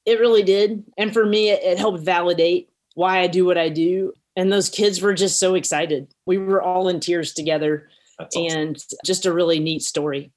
It 0.06 0.22
really 0.22 0.42
did. 0.42 0.86
And 0.98 1.12
for 1.12 1.26
me, 1.26 1.50
it, 1.50 1.62
it 1.62 1.78
helped 1.78 2.00
validate 2.00 2.70
why 2.94 3.20
I 3.20 3.28
do 3.28 3.46
what 3.46 3.58
I 3.58 3.68
do. 3.68 4.14
And 4.38 4.54
those 4.54 4.70
kids 4.70 5.02
were 5.02 5.14
just 5.14 5.38
so 5.38 5.56
excited. 5.56 6.08
We 6.26 6.38
were 6.38 6.62
all 6.62 6.88
in 6.88 7.02
tears 7.02 7.34
together 7.34 7.90
awesome. 8.20 8.46
and 8.50 8.84
just 9.04 9.26
a 9.26 9.34
really 9.34 9.60
neat 9.60 9.82
story. 9.82 10.32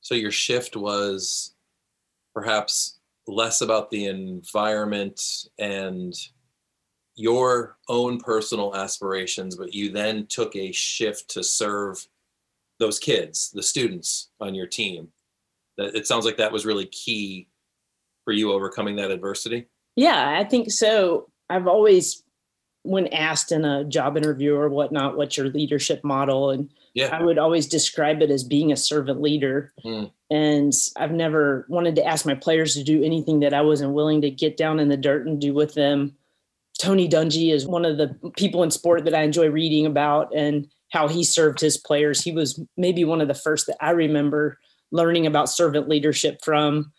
So 0.00 0.14
your 0.14 0.30
shift 0.30 0.76
was 0.76 1.53
perhaps 2.34 2.98
less 3.26 3.60
about 3.60 3.90
the 3.90 4.06
environment 4.06 5.20
and 5.58 6.12
your 7.16 7.78
own 7.88 8.18
personal 8.18 8.74
aspirations, 8.74 9.56
but 9.56 9.72
you 9.72 9.90
then 9.90 10.26
took 10.26 10.54
a 10.56 10.72
shift 10.72 11.30
to 11.30 11.42
serve 11.42 12.06
those 12.80 12.98
kids, 12.98 13.50
the 13.54 13.62
students 13.62 14.30
on 14.40 14.54
your 14.54 14.66
team. 14.66 15.08
That 15.76 15.94
it 15.94 16.06
sounds 16.06 16.24
like 16.24 16.36
that 16.38 16.52
was 16.52 16.66
really 16.66 16.86
key 16.86 17.48
for 18.24 18.32
you 18.32 18.52
overcoming 18.52 18.96
that 18.96 19.10
adversity. 19.10 19.68
Yeah, 19.96 20.36
I 20.38 20.44
think 20.44 20.70
so. 20.70 21.30
I've 21.48 21.68
always, 21.68 22.24
when 22.82 23.06
asked 23.08 23.52
in 23.52 23.64
a 23.64 23.84
job 23.84 24.16
interview 24.16 24.56
or 24.56 24.68
whatnot, 24.68 25.16
what's 25.16 25.36
your 25.36 25.48
leadership 25.48 26.02
model? 26.02 26.50
And 26.50 26.70
yeah. 26.94 27.16
I 27.16 27.22
would 27.22 27.38
always 27.38 27.66
describe 27.66 28.22
it 28.22 28.30
as 28.30 28.42
being 28.44 28.72
a 28.72 28.76
servant 28.76 29.20
leader. 29.20 29.72
Mm. 29.84 30.10
And 30.34 30.72
I've 30.96 31.12
never 31.12 31.64
wanted 31.68 31.94
to 31.96 32.04
ask 32.04 32.26
my 32.26 32.34
players 32.34 32.74
to 32.74 32.82
do 32.82 33.02
anything 33.04 33.40
that 33.40 33.54
I 33.54 33.60
wasn't 33.60 33.92
willing 33.92 34.20
to 34.22 34.30
get 34.30 34.56
down 34.56 34.80
in 34.80 34.88
the 34.88 34.96
dirt 34.96 35.26
and 35.26 35.40
do 35.40 35.54
with 35.54 35.74
them. 35.74 36.16
Tony 36.78 37.08
Dungy 37.08 37.52
is 37.52 37.66
one 37.66 37.84
of 37.84 37.98
the 37.98 38.08
people 38.36 38.62
in 38.64 38.70
sport 38.70 39.04
that 39.04 39.14
I 39.14 39.22
enjoy 39.22 39.48
reading 39.48 39.86
about. 39.86 40.34
And 40.34 40.68
how 40.94 41.08
he 41.08 41.24
served 41.24 41.60
his 41.60 41.76
players. 41.76 42.22
He 42.22 42.30
was 42.30 42.60
maybe 42.76 43.04
one 43.04 43.20
of 43.20 43.26
the 43.26 43.34
first 43.34 43.66
that 43.66 43.76
I 43.80 43.90
remember 43.90 44.58
learning 44.92 45.26
about 45.26 45.48
servant 45.48 45.88
leadership 45.88 46.38
from. 46.44 46.92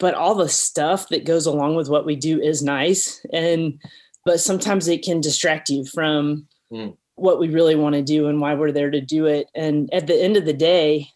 But 0.00 0.14
all 0.14 0.34
the 0.34 0.48
stuff 0.48 1.08
that 1.10 1.24
goes 1.24 1.46
along 1.46 1.76
with 1.76 1.88
what 1.88 2.04
we 2.04 2.16
do 2.16 2.40
is 2.40 2.64
nice. 2.64 3.24
And, 3.32 3.80
but 4.24 4.40
sometimes 4.40 4.88
it 4.88 5.04
can 5.04 5.20
distract 5.20 5.70
you 5.70 5.84
from 5.84 6.48
mm. 6.72 6.96
what 7.14 7.38
we 7.38 7.48
really 7.48 7.76
want 7.76 7.94
to 7.94 8.02
do 8.02 8.26
and 8.26 8.40
why 8.40 8.54
we're 8.54 8.72
there 8.72 8.90
to 8.90 9.00
do 9.00 9.26
it. 9.26 9.46
And 9.54 9.88
at 9.94 10.08
the 10.08 10.20
end 10.20 10.36
of 10.36 10.44
the 10.44 10.52
day, 10.52 11.08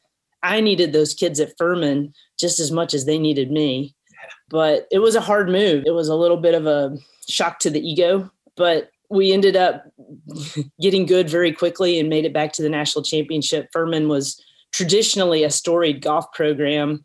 I 0.43 0.61
needed 0.61 0.93
those 0.93 1.15
kids 1.15 1.41
at 1.41 1.57
Furman 1.59 2.13
just 2.39 2.61
as 2.61 2.71
much 2.71 2.95
as 2.95 3.05
they 3.05 3.19
needed 3.19 3.51
me. 3.51 3.95
But 4.49 4.87
it 4.91 4.99
was 4.99 5.15
a 5.15 5.21
hard 5.21 5.49
move. 5.49 5.85
It 5.87 5.93
was 5.93 6.09
a 6.09 6.15
little 6.15 6.37
bit 6.37 6.55
of 6.55 6.67
a 6.67 6.97
shock 7.29 7.59
to 7.61 7.71
the 7.71 7.81
ego, 7.81 8.31
but 8.57 8.91
we 9.09 9.33
ended 9.33 9.57
up 9.57 9.85
getting 10.81 11.07
good 11.07 11.29
very 11.29 11.53
quickly 11.53 11.99
and 11.99 12.09
made 12.09 12.25
it 12.25 12.33
back 12.33 12.53
to 12.55 12.63
the 12.63 12.69
national 12.69 13.05
championship. 13.05 13.69
Furman 13.73 14.09
was 14.09 14.43
traditionally 14.73 15.45
a 15.45 15.51
storied 15.51 16.03
golf 16.03 16.31
program. 16.33 17.05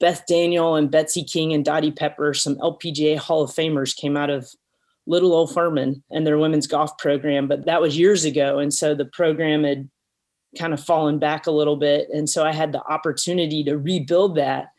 Beth 0.00 0.24
Daniel 0.26 0.74
and 0.74 0.90
Betsy 0.90 1.22
King 1.22 1.52
and 1.52 1.64
Dottie 1.64 1.92
Pepper, 1.92 2.34
some 2.34 2.56
LPGA 2.56 3.16
Hall 3.18 3.42
of 3.42 3.50
Famers, 3.50 3.94
came 3.94 4.16
out 4.16 4.30
of 4.30 4.48
little 5.06 5.32
old 5.32 5.52
Furman 5.52 6.02
and 6.10 6.26
their 6.26 6.38
women's 6.38 6.66
golf 6.66 6.96
program, 6.98 7.48
but 7.48 7.66
that 7.66 7.80
was 7.80 7.98
years 7.98 8.24
ago. 8.24 8.58
And 8.58 8.72
so 8.72 8.94
the 8.94 9.04
program 9.04 9.64
had 9.64 9.88
kind 10.58 10.72
of 10.72 10.84
fallen 10.84 11.18
back 11.18 11.46
a 11.46 11.50
little 11.50 11.76
bit. 11.76 12.08
And 12.12 12.28
so 12.28 12.44
I 12.44 12.52
had 12.52 12.72
the 12.72 12.82
opportunity 12.84 13.64
to 13.64 13.78
rebuild 13.78 14.36
that. 14.36 14.72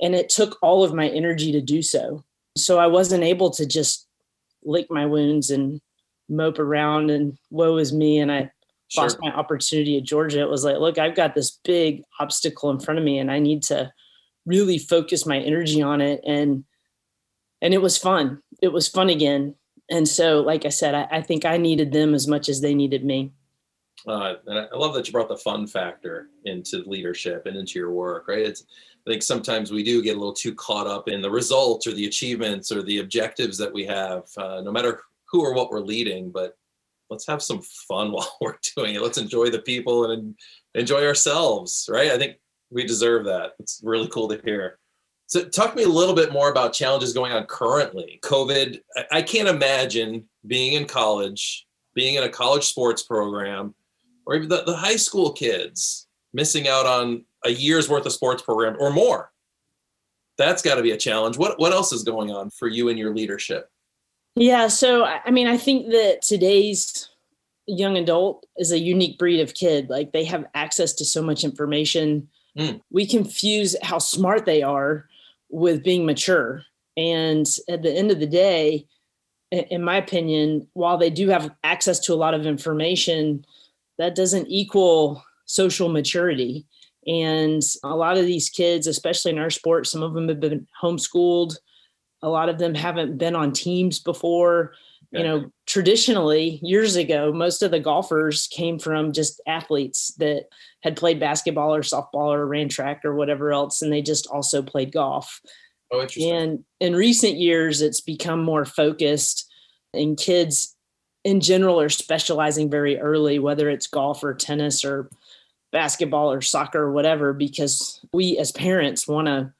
And 0.00 0.14
it 0.14 0.28
took 0.28 0.58
all 0.62 0.82
of 0.82 0.94
my 0.94 1.08
energy 1.08 1.52
to 1.52 1.60
do 1.60 1.82
so. 1.82 2.24
So 2.56 2.78
I 2.78 2.86
wasn't 2.86 3.24
able 3.24 3.50
to 3.52 3.66
just 3.66 4.06
lick 4.64 4.86
my 4.90 5.06
wounds 5.06 5.50
and 5.50 5.80
mope 6.28 6.58
around 6.58 7.10
and 7.10 7.38
woe 7.50 7.76
is 7.76 7.92
me 7.92 8.18
and 8.18 8.32
I 8.32 8.50
sure. 8.88 9.04
lost 9.04 9.18
my 9.20 9.32
opportunity 9.32 9.96
at 9.96 10.04
Georgia. 10.04 10.40
It 10.40 10.50
was 10.50 10.64
like, 10.64 10.78
look, 10.78 10.98
I've 10.98 11.14
got 11.14 11.34
this 11.34 11.58
big 11.64 12.02
obstacle 12.18 12.70
in 12.70 12.80
front 12.80 12.98
of 12.98 13.04
me 13.04 13.18
and 13.18 13.30
I 13.30 13.38
need 13.38 13.62
to 13.64 13.92
really 14.46 14.78
focus 14.78 15.26
my 15.26 15.38
energy 15.38 15.82
on 15.82 16.00
it. 16.00 16.20
And 16.26 16.64
and 17.60 17.72
it 17.72 17.80
was 17.80 17.96
fun. 17.96 18.42
It 18.60 18.72
was 18.72 18.88
fun 18.88 19.08
again. 19.08 19.54
And 19.88 20.08
so, 20.08 20.40
like 20.40 20.64
I 20.66 20.70
said, 20.70 20.94
I, 20.94 21.06
I 21.10 21.22
think 21.22 21.44
I 21.44 21.58
needed 21.58 21.92
them 21.92 22.12
as 22.12 22.26
much 22.26 22.48
as 22.48 22.60
they 22.60 22.74
needed 22.74 23.04
me. 23.04 23.32
Uh, 24.06 24.34
and 24.46 24.58
I 24.58 24.76
love 24.76 24.94
that 24.94 25.06
you 25.06 25.12
brought 25.12 25.28
the 25.28 25.36
fun 25.36 25.66
factor 25.66 26.28
into 26.44 26.82
leadership 26.86 27.46
and 27.46 27.56
into 27.56 27.78
your 27.78 27.92
work, 27.92 28.26
right? 28.28 28.40
It's 28.44 28.64
I 29.06 29.10
think 29.10 29.22
sometimes 29.22 29.72
we 29.72 29.82
do 29.82 30.02
get 30.02 30.16
a 30.16 30.18
little 30.18 30.32
too 30.32 30.54
caught 30.54 30.86
up 30.86 31.08
in 31.08 31.20
the 31.20 31.30
results 31.30 31.86
or 31.88 31.92
the 31.92 32.06
achievements 32.06 32.70
or 32.70 32.82
the 32.82 32.98
objectives 32.98 33.58
that 33.58 33.72
we 33.72 33.84
have, 33.86 34.22
uh, 34.36 34.60
no 34.60 34.70
matter 34.70 35.00
who 35.28 35.40
or 35.40 35.54
what 35.54 35.70
we're 35.70 35.80
leading, 35.80 36.30
but 36.30 36.56
let's 37.10 37.26
have 37.26 37.42
some 37.42 37.62
fun 37.62 38.12
while 38.12 38.36
we're 38.40 38.58
doing 38.76 38.94
it. 38.94 39.02
Let's 39.02 39.18
enjoy 39.18 39.50
the 39.50 39.60
people 39.60 40.10
and 40.10 40.36
enjoy 40.74 41.04
ourselves, 41.04 41.88
right? 41.92 42.12
I 42.12 42.18
think 42.18 42.36
we 42.70 42.84
deserve 42.84 43.24
that. 43.26 43.52
It's 43.58 43.80
really 43.82 44.08
cool 44.08 44.28
to 44.28 44.40
hear. 44.44 44.78
So, 45.26 45.44
talk 45.44 45.70
to 45.70 45.76
me 45.76 45.84
a 45.84 45.88
little 45.88 46.14
bit 46.14 46.32
more 46.32 46.50
about 46.50 46.74
challenges 46.74 47.14
going 47.14 47.32
on 47.32 47.46
currently. 47.46 48.20
COVID, 48.22 48.80
I 49.10 49.22
can't 49.22 49.48
imagine 49.48 50.28
being 50.46 50.74
in 50.74 50.84
college, 50.84 51.66
being 51.94 52.16
in 52.16 52.24
a 52.24 52.28
college 52.28 52.64
sports 52.64 53.02
program, 53.02 53.74
or 54.26 54.34
even 54.34 54.48
the, 54.48 54.62
the 54.64 54.76
high 54.76 54.96
school 54.96 55.32
kids 55.32 56.06
missing 56.32 56.68
out 56.68 56.86
on 56.86 57.24
a 57.44 57.50
year's 57.50 57.88
worth 57.88 58.06
of 58.06 58.12
sports 58.12 58.42
program 58.42 58.76
or 58.78 58.92
more. 58.92 59.30
That's 60.38 60.62
got 60.62 60.76
to 60.76 60.82
be 60.82 60.92
a 60.92 60.96
challenge. 60.96 61.36
What 61.36 61.58
what 61.58 61.72
else 61.72 61.92
is 61.92 62.02
going 62.02 62.30
on 62.30 62.50
for 62.50 62.68
you 62.68 62.88
and 62.88 62.98
your 62.98 63.14
leadership? 63.14 63.70
Yeah. 64.34 64.68
So, 64.68 65.04
I 65.04 65.30
mean, 65.30 65.46
I 65.46 65.58
think 65.58 65.90
that 65.90 66.22
today's 66.22 67.10
young 67.66 67.96
adult 67.96 68.46
is 68.56 68.72
a 68.72 68.78
unique 68.78 69.18
breed 69.18 69.40
of 69.40 69.54
kid. 69.54 69.90
Like 69.90 70.12
they 70.12 70.24
have 70.24 70.46
access 70.54 70.92
to 70.94 71.04
so 71.04 71.22
much 71.22 71.44
information. 71.44 72.28
Mm. 72.58 72.80
We 72.90 73.06
confuse 73.06 73.76
how 73.82 73.98
smart 73.98 74.46
they 74.46 74.62
are 74.62 75.06
with 75.50 75.84
being 75.84 76.06
mature. 76.06 76.62
And 76.96 77.46
at 77.68 77.82
the 77.82 77.92
end 77.92 78.10
of 78.10 78.20
the 78.20 78.26
day, 78.26 78.86
in 79.50 79.84
my 79.84 79.96
opinion, 79.96 80.66
while 80.72 80.96
they 80.96 81.10
do 81.10 81.28
have 81.28 81.50
access 81.62 81.98
to 82.00 82.14
a 82.14 82.16
lot 82.16 82.34
of 82.34 82.46
information, 82.46 83.44
that 83.98 84.14
doesn't 84.14 84.48
equal 84.48 85.22
social 85.44 85.88
maturity. 85.88 86.66
And 87.06 87.62
a 87.82 87.96
lot 87.96 88.16
of 88.16 88.26
these 88.26 88.48
kids, 88.48 88.86
especially 88.86 89.32
in 89.32 89.38
our 89.38 89.50
sport, 89.50 89.86
some 89.86 90.02
of 90.02 90.14
them 90.14 90.28
have 90.28 90.40
been 90.40 90.66
homeschooled 90.82 91.56
a 92.22 92.28
lot 92.28 92.48
of 92.48 92.58
them 92.58 92.74
haven't 92.74 93.18
been 93.18 93.34
on 93.34 93.52
teams 93.52 93.98
before 93.98 94.72
you 95.10 95.22
know 95.22 95.50
traditionally 95.66 96.58
years 96.62 96.96
ago 96.96 97.32
most 97.32 97.62
of 97.62 97.70
the 97.70 97.80
golfers 97.80 98.46
came 98.46 98.78
from 98.78 99.12
just 99.12 99.42
athletes 99.46 100.14
that 100.18 100.44
had 100.82 100.96
played 100.96 101.20
basketball 101.20 101.74
or 101.74 101.82
softball 101.82 102.32
or 102.32 102.46
ran 102.46 102.68
track 102.68 103.04
or 103.04 103.14
whatever 103.14 103.52
else 103.52 103.82
and 103.82 103.92
they 103.92 104.00
just 104.00 104.26
also 104.28 104.62
played 104.62 104.90
golf 104.90 105.42
oh, 105.92 106.00
interesting. 106.00 106.32
and 106.32 106.64
in 106.80 106.96
recent 106.96 107.34
years 107.34 107.82
it's 107.82 108.00
become 108.00 108.42
more 108.42 108.64
focused 108.64 109.52
and 109.92 110.16
kids 110.16 110.74
in 111.24 111.40
general 111.40 111.80
are 111.80 111.88
specializing 111.88 112.70
very 112.70 112.98
early 112.98 113.38
whether 113.38 113.68
it's 113.70 113.86
golf 113.86 114.22
or 114.24 114.34
tennis 114.34 114.84
or 114.84 115.08
basketball 115.70 116.30
or 116.30 116.40
soccer 116.40 116.80
or 116.80 116.92
whatever 116.92 117.32
because 117.32 118.04
we 118.12 118.36
as 118.38 118.52
parents 118.52 119.08
want 119.08 119.26
to 119.26 119.52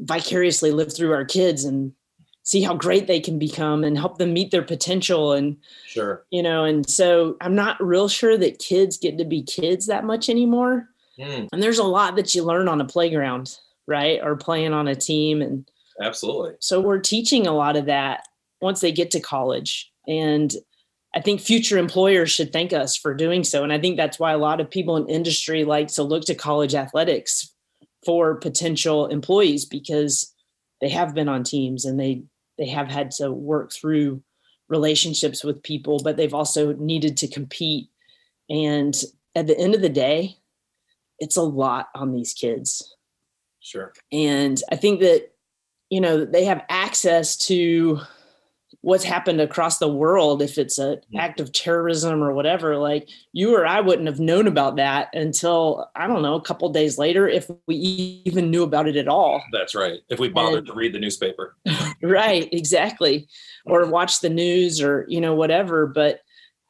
vicariously 0.00 0.70
live 0.70 0.94
through 0.94 1.12
our 1.12 1.24
kids 1.24 1.64
and 1.64 1.92
see 2.44 2.62
how 2.62 2.74
great 2.74 3.06
they 3.06 3.20
can 3.20 3.38
become 3.38 3.84
and 3.84 3.98
help 3.98 4.18
them 4.18 4.32
meet 4.32 4.50
their 4.50 4.62
potential 4.62 5.32
and 5.32 5.56
sure 5.86 6.24
you 6.30 6.42
know 6.42 6.64
and 6.64 6.88
so 6.88 7.36
i'm 7.40 7.54
not 7.54 7.82
real 7.84 8.08
sure 8.08 8.36
that 8.36 8.58
kids 8.58 8.96
get 8.96 9.18
to 9.18 9.24
be 9.24 9.42
kids 9.42 9.86
that 9.86 10.04
much 10.04 10.28
anymore 10.28 10.88
mm. 11.18 11.48
and 11.52 11.62
there's 11.62 11.78
a 11.78 11.84
lot 11.84 12.14
that 12.14 12.34
you 12.34 12.44
learn 12.44 12.68
on 12.68 12.80
a 12.80 12.86
playground 12.86 13.58
right 13.86 14.20
or 14.22 14.36
playing 14.36 14.72
on 14.72 14.86
a 14.86 14.94
team 14.94 15.42
and 15.42 15.68
Absolutely. 16.00 16.52
So 16.60 16.80
we're 16.80 16.98
teaching 16.98 17.46
a 17.46 17.52
lot 17.52 17.76
of 17.76 17.86
that 17.86 18.24
once 18.60 18.80
they 18.80 18.92
get 18.92 19.10
to 19.12 19.20
college. 19.20 19.90
And 20.06 20.52
I 21.14 21.20
think 21.20 21.40
future 21.40 21.78
employers 21.78 22.30
should 22.30 22.52
thank 22.52 22.72
us 22.72 22.96
for 22.96 23.14
doing 23.14 23.42
so. 23.42 23.62
And 23.62 23.72
I 23.72 23.78
think 23.78 23.96
that's 23.96 24.18
why 24.18 24.32
a 24.32 24.38
lot 24.38 24.60
of 24.60 24.70
people 24.70 24.96
in 24.96 25.08
industry 25.08 25.64
like 25.64 25.88
to 25.88 26.02
look 26.02 26.24
to 26.26 26.34
college 26.34 26.74
athletics 26.74 27.52
for 28.04 28.36
potential 28.36 29.06
employees 29.06 29.64
because 29.64 30.34
they 30.80 30.88
have 30.90 31.14
been 31.14 31.28
on 31.28 31.44
teams 31.44 31.84
and 31.84 31.98
they 31.98 32.22
they 32.58 32.66
have 32.66 32.88
had 32.88 33.10
to 33.12 33.32
work 33.32 33.72
through 33.72 34.22
relationships 34.68 35.42
with 35.42 35.62
people, 35.62 36.00
but 36.02 36.16
they've 36.16 36.34
also 36.34 36.72
needed 36.74 37.16
to 37.18 37.28
compete. 37.28 37.88
And 38.50 38.94
at 39.34 39.46
the 39.46 39.58
end 39.58 39.74
of 39.74 39.80
the 39.80 39.88
day, 39.88 40.36
it's 41.18 41.36
a 41.36 41.42
lot 41.42 41.88
on 41.94 42.12
these 42.12 42.34
kids. 42.34 42.94
Sure. 43.60 43.92
And 44.12 44.60
I 44.70 44.76
think 44.76 45.00
that, 45.00 45.30
you 45.90 46.00
know, 46.00 46.24
they 46.24 46.44
have 46.44 46.64
access 46.68 47.36
to 47.46 48.00
what's 48.88 49.04
happened 49.04 49.38
across 49.38 49.76
the 49.76 49.86
world 49.86 50.40
if 50.40 50.56
it's 50.56 50.78
an 50.78 50.94
mm-hmm. 50.94 51.18
act 51.18 51.40
of 51.40 51.52
terrorism 51.52 52.22
or 52.22 52.32
whatever 52.32 52.78
like 52.78 53.06
you 53.34 53.54
or 53.54 53.66
i 53.66 53.80
wouldn't 53.80 54.06
have 54.06 54.18
known 54.18 54.46
about 54.46 54.76
that 54.76 55.08
until 55.12 55.86
i 55.94 56.06
don't 56.06 56.22
know 56.22 56.36
a 56.36 56.40
couple 56.40 56.66
days 56.70 56.96
later 56.96 57.28
if 57.28 57.50
we 57.66 57.76
even 58.24 58.50
knew 58.50 58.62
about 58.62 58.88
it 58.88 58.96
at 58.96 59.06
all. 59.06 59.42
That's 59.52 59.74
right. 59.74 60.00
If 60.08 60.18
we 60.18 60.30
bothered 60.30 60.60
and, 60.60 60.66
to 60.68 60.72
read 60.72 60.94
the 60.94 60.98
newspaper. 60.98 61.56
Right 62.02 62.48
exactly. 62.52 63.28
Or 63.66 63.84
watch 63.86 64.20
the 64.20 64.30
news 64.30 64.80
or 64.80 65.04
you 65.08 65.20
know 65.20 65.34
whatever 65.34 65.86
but 65.86 66.20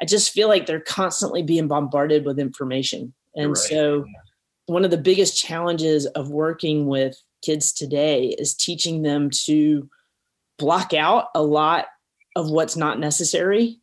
i 0.00 0.04
just 0.04 0.30
feel 0.30 0.48
like 0.48 0.66
they're 0.66 0.80
constantly 0.80 1.42
being 1.42 1.68
bombarded 1.68 2.24
with 2.24 2.40
information. 2.40 3.14
And 3.36 3.50
right. 3.50 3.56
so 3.56 4.04
one 4.66 4.84
of 4.84 4.90
the 4.90 4.98
biggest 4.98 5.38
challenges 5.38 6.06
of 6.06 6.30
working 6.30 6.86
with 6.86 7.22
kids 7.42 7.72
today 7.72 8.34
is 8.38 8.54
teaching 8.54 9.02
them 9.02 9.30
to 9.44 9.88
block 10.58 10.92
out 10.92 11.28
a 11.36 11.42
lot 11.42 11.86
of 12.38 12.50
what's 12.50 12.76
not 12.76 13.00
necessary, 13.00 13.80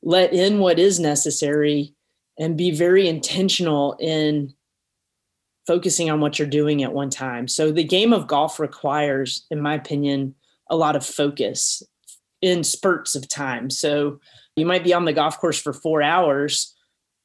let 0.00 0.32
in 0.32 0.60
what 0.60 0.78
is 0.78 1.00
necessary, 1.00 1.92
and 2.38 2.56
be 2.56 2.70
very 2.70 3.08
intentional 3.08 3.96
in 3.98 4.54
focusing 5.66 6.08
on 6.08 6.20
what 6.20 6.38
you're 6.38 6.46
doing 6.46 6.84
at 6.84 6.92
one 6.92 7.10
time. 7.10 7.48
So 7.48 7.72
the 7.72 7.82
game 7.82 8.12
of 8.12 8.28
golf 8.28 8.60
requires, 8.60 9.44
in 9.50 9.60
my 9.60 9.74
opinion, 9.74 10.36
a 10.70 10.76
lot 10.76 10.94
of 10.94 11.04
focus 11.04 11.82
in 12.40 12.62
spurts 12.62 13.16
of 13.16 13.28
time. 13.28 13.70
So 13.70 14.20
you 14.54 14.66
might 14.66 14.84
be 14.84 14.94
on 14.94 15.04
the 15.04 15.12
golf 15.12 15.38
course 15.40 15.60
for 15.60 15.72
four 15.72 16.00
hours, 16.00 16.76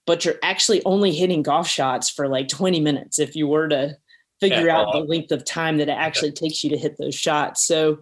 but 0.07 0.25
you're 0.25 0.39
actually 0.41 0.83
only 0.83 1.11
hitting 1.11 1.43
golf 1.43 1.67
shots 1.67 2.09
for 2.09 2.27
like 2.27 2.47
20 2.47 2.79
minutes 2.79 3.19
if 3.19 3.35
you 3.35 3.47
were 3.47 3.67
to 3.67 3.95
figure 4.39 4.65
yeah. 4.65 4.79
out 4.79 4.93
the 4.93 4.99
length 4.99 5.31
of 5.31 5.45
time 5.45 5.77
that 5.77 5.89
it 5.89 5.97
actually 5.97 6.31
takes 6.31 6.63
you 6.63 6.71
to 6.71 6.77
hit 6.77 6.97
those 6.97 7.13
shots. 7.13 7.67
So 7.67 7.99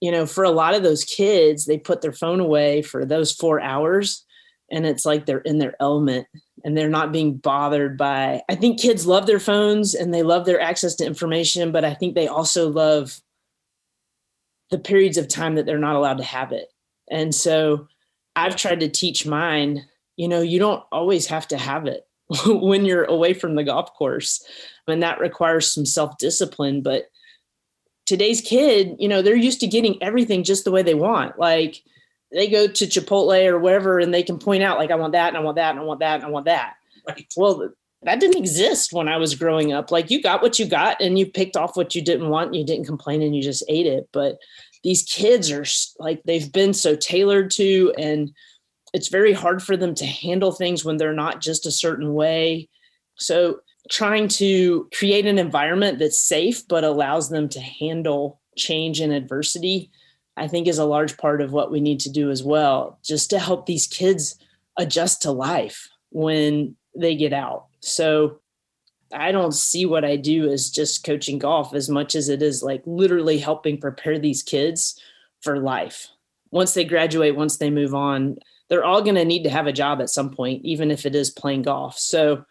you 0.00 0.10
know, 0.10 0.26
for 0.26 0.44
a 0.44 0.50
lot 0.50 0.74
of 0.74 0.82
those 0.82 1.04
kids, 1.04 1.64
they 1.64 1.78
put 1.78 2.02
their 2.02 2.12
phone 2.12 2.40
away 2.40 2.82
for 2.82 3.04
those 3.04 3.32
four 3.32 3.60
hours 3.60 4.24
and 4.70 4.86
it's 4.86 5.04
like 5.04 5.26
they're 5.26 5.38
in 5.38 5.58
their 5.58 5.74
element 5.80 6.26
and 6.64 6.76
they're 6.76 6.88
not 6.88 7.12
being 7.12 7.36
bothered 7.36 7.96
by. 7.96 8.42
I 8.48 8.54
think 8.56 8.80
kids 8.80 9.06
love 9.06 9.26
their 9.26 9.38
phones 9.38 9.94
and 9.94 10.12
they 10.12 10.22
love 10.22 10.44
their 10.44 10.60
access 10.60 10.94
to 10.96 11.06
information, 11.06 11.70
but 11.70 11.84
I 11.84 11.94
think 11.94 12.14
they 12.14 12.26
also 12.26 12.68
love 12.68 13.20
the 14.70 14.78
periods 14.78 15.18
of 15.18 15.28
time 15.28 15.54
that 15.54 15.66
they're 15.66 15.78
not 15.78 15.94
allowed 15.94 16.18
to 16.18 16.24
have 16.24 16.50
it. 16.52 16.68
And 17.10 17.34
so 17.34 17.86
I've 18.34 18.56
tried 18.56 18.80
to 18.80 18.88
teach 18.88 19.26
mine, 19.26 19.86
you 20.16 20.26
know, 20.26 20.40
you 20.40 20.58
don't 20.58 20.82
always 20.90 21.26
have 21.28 21.46
to 21.48 21.56
have 21.56 21.86
it 21.86 22.06
when 22.46 22.84
you're 22.84 23.04
away 23.04 23.32
from 23.32 23.54
the 23.54 23.64
golf 23.64 23.94
course. 23.94 24.44
And 24.88 25.02
that 25.02 25.20
requires 25.20 25.72
some 25.72 25.86
self 25.86 26.18
discipline, 26.18 26.82
but 26.82 27.04
today's 28.06 28.40
kid, 28.40 28.96
you 28.98 29.08
know, 29.08 29.20
they're 29.20 29.36
used 29.36 29.60
to 29.60 29.66
getting 29.66 30.02
everything 30.02 30.44
just 30.44 30.64
the 30.64 30.70
way 30.70 30.82
they 30.82 30.94
want. 30.94 31.38
Like 31.38 31.82
they 32.32 32.48
go 32.48 32.66
to 32.66 32.86
Chipotle 32.86 33.46
or 33.46 33.58
wherever 33.58 33.98
and 33.98 34.14
they 34.14 34.22
can 34.22 34.38
point 34.38 34.62
out, 34.62 34.78
like, 34.78 34.90
I 34.90 34.96
want 34.96 35.12
that 35.12 35.28
and 35.28 35.36
I 35.36 35.40
want 35.40 35.56
that 35.56 35.70
and 35.70 35.80
I 35.80 35.82
want 35.82 36.00
that 36.00 36.14
and 36.16 36.24
I 36.24 36.28
want 36.28 36.46
that. 36.46 36.74
Right. 37.06 37.26
Well, 37.36 37.70
that 38.02 38.20
didn't 38.20 38.38
exist 38.38 38.92
when 38.92 39.08
I 39.08 39.16
was 39.16 39.34
growing 39.34 39.72
up. 39.72 39.90
Like 39.90 40.10
you 40.10 40.22
got 40.22 40.42
what 40.42 40.58
you 40.58 40.66
got 40.66 41.00
and 41.00 41.18
you 41.18 41.26
picked 41.26 41.56
off 41.56 41.76
what 41.76 41.94
you 41.94 42.02
didn't 42.02 42.28
want, 42.28 42.48
and 42.48 42.56
you 42.56 42.64
didn't 42.64 42.86
complain 42.86 43.22
and 43.22 43.34
you 43.34 43.42
just 43.42 43.64
ate 43.68 43.86
it. 43.86 44.08
But 44.12 44.38
these 44.84 45.02
kids 45.02 45.50
are 45.50 45.64
like 45.98 46.22
they've 46.24 46.52
been 46.52 46.72
so 46.72 46.94
tailored 46.94 47.50
to 47.52 47.92
and 47.98 48.32
it's 48.92 49.08
very 49.08 49.32
hard 49.32 49.62
for 49.62 49.76
them 49.76 49.94
to 49.96 50.06
handle 50.06 50.52
things 50.52 50.84
when 50.84 50.96
they're 50.96 51.12
not 51.12 51.40
just 51.40 51.66
a 51.66 51.72
certain 51.72 52.14
way. 52.14 52.68
So 53.16 53.60
trying 53.90 54.28
to 54.28 54.88
create 54.96 55.26
an 55.26 55.38
environment 55.38 55.98
that's 55.98 56.18
safe 56.18 56.66
but 56.68 56.84
allows 56.84 57.28
them 57.28 57.48
to 57.48 57.60
handle 57.60 58.40
change 58.56 59.00
and 59.00 59.12
adversity 59.12 59.90
i 60.36 60.48
think 60.48 60.66
is 60.66 60.78
a 60.78 60.84
large 60.84 61.16
part 61.16 61.40
of 61.40 61.52
what 61.52 61.70
we 61.70 61.80
need 61.80 62.00
to 62.00 62.10
do 62.10 62.30
as 62.30 62.42
well 62.42 62.98
just 63.04 63.30
to 63.30 63.38
help 63.38 63.66
these 63.66 63.86
kids 63.86 64.38
adjust 64.76 65.22
to 65.22 65.30
life 65.30 65.88
when 66.10 66.76
they 66.94 67.14
get 67.14 67.32
out. 67.32 67.66
So 67.80 68.40
i 69.12 69.30
don't 69.30 69.54
see 69.54 69.86
what 69.86 70.04
i 70.04 70.16
do 70.16 70.50
as 70.50 70.68
just 70.68 71.04
coaching 71.04 71.38
golf 71.38 71.72
as 71.72 71.88
much 71.88 72.16
as 72.16 72.28
it 72.28 72.42
is 72.42 72.60
like 72.60 72.82
literally 72.86 73.38
helping 73.38 73.78
prepare 73.78 74.18
these 74.18 74.42
kids 74.42 75.00
for 75.42 75.60
life. 75.60 76.08
Once 76.50 76.74
they 76.74 76.84
graduate 76.84 77.36
once 77.36 77.58
they 77.58 77.70
move 77.70 77.94
on 77.94 78.36
they're 78.68 78.84
all 78.84 79.02
going 79.02 79.14
to 79.14 79.24
need 79.24 79.44
to 79.44 79.50
have 79.50 79.68
a 79.68 79.72
job 79.72 80.00
at 80.00 80.10
some 80.10 80.30
point 80.30 80.64
even 80.64 80.90
if 80.90 81.06
it 81.06 81.14
is 81.14 81.30
playing 81.30 81.62
golf. 81.62 81.96
So 81.96 82.44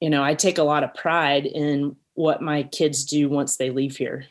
you 0.00 0.10
know, 0.10 0.22
I 0.22 0.34
take 0.34 0.58
a 0.58 0.64
lot 0.64 0.84
of 0.84 0.94
pride 0.94 1.46
in 1.46 1.96
what 2.14 2.42
my 2.42 2.62
kids 2.64 3.04
do 3.04 3.28
once 3.28 3.56
they 3.56 3.70
leave 3.70 3.96
here. 3.96 4.26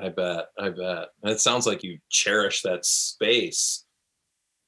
I 0.00 0.08
bet. 0.08 0.46
I 0.58 0.70
bet. 0.70 1.08
It 1.24 1.40
sounds 1.40 1.66
like 1.66 1.82
you 1.82 1.98
cherish 2.08 2.62
that 2.62 2.84
space 2.84 3.84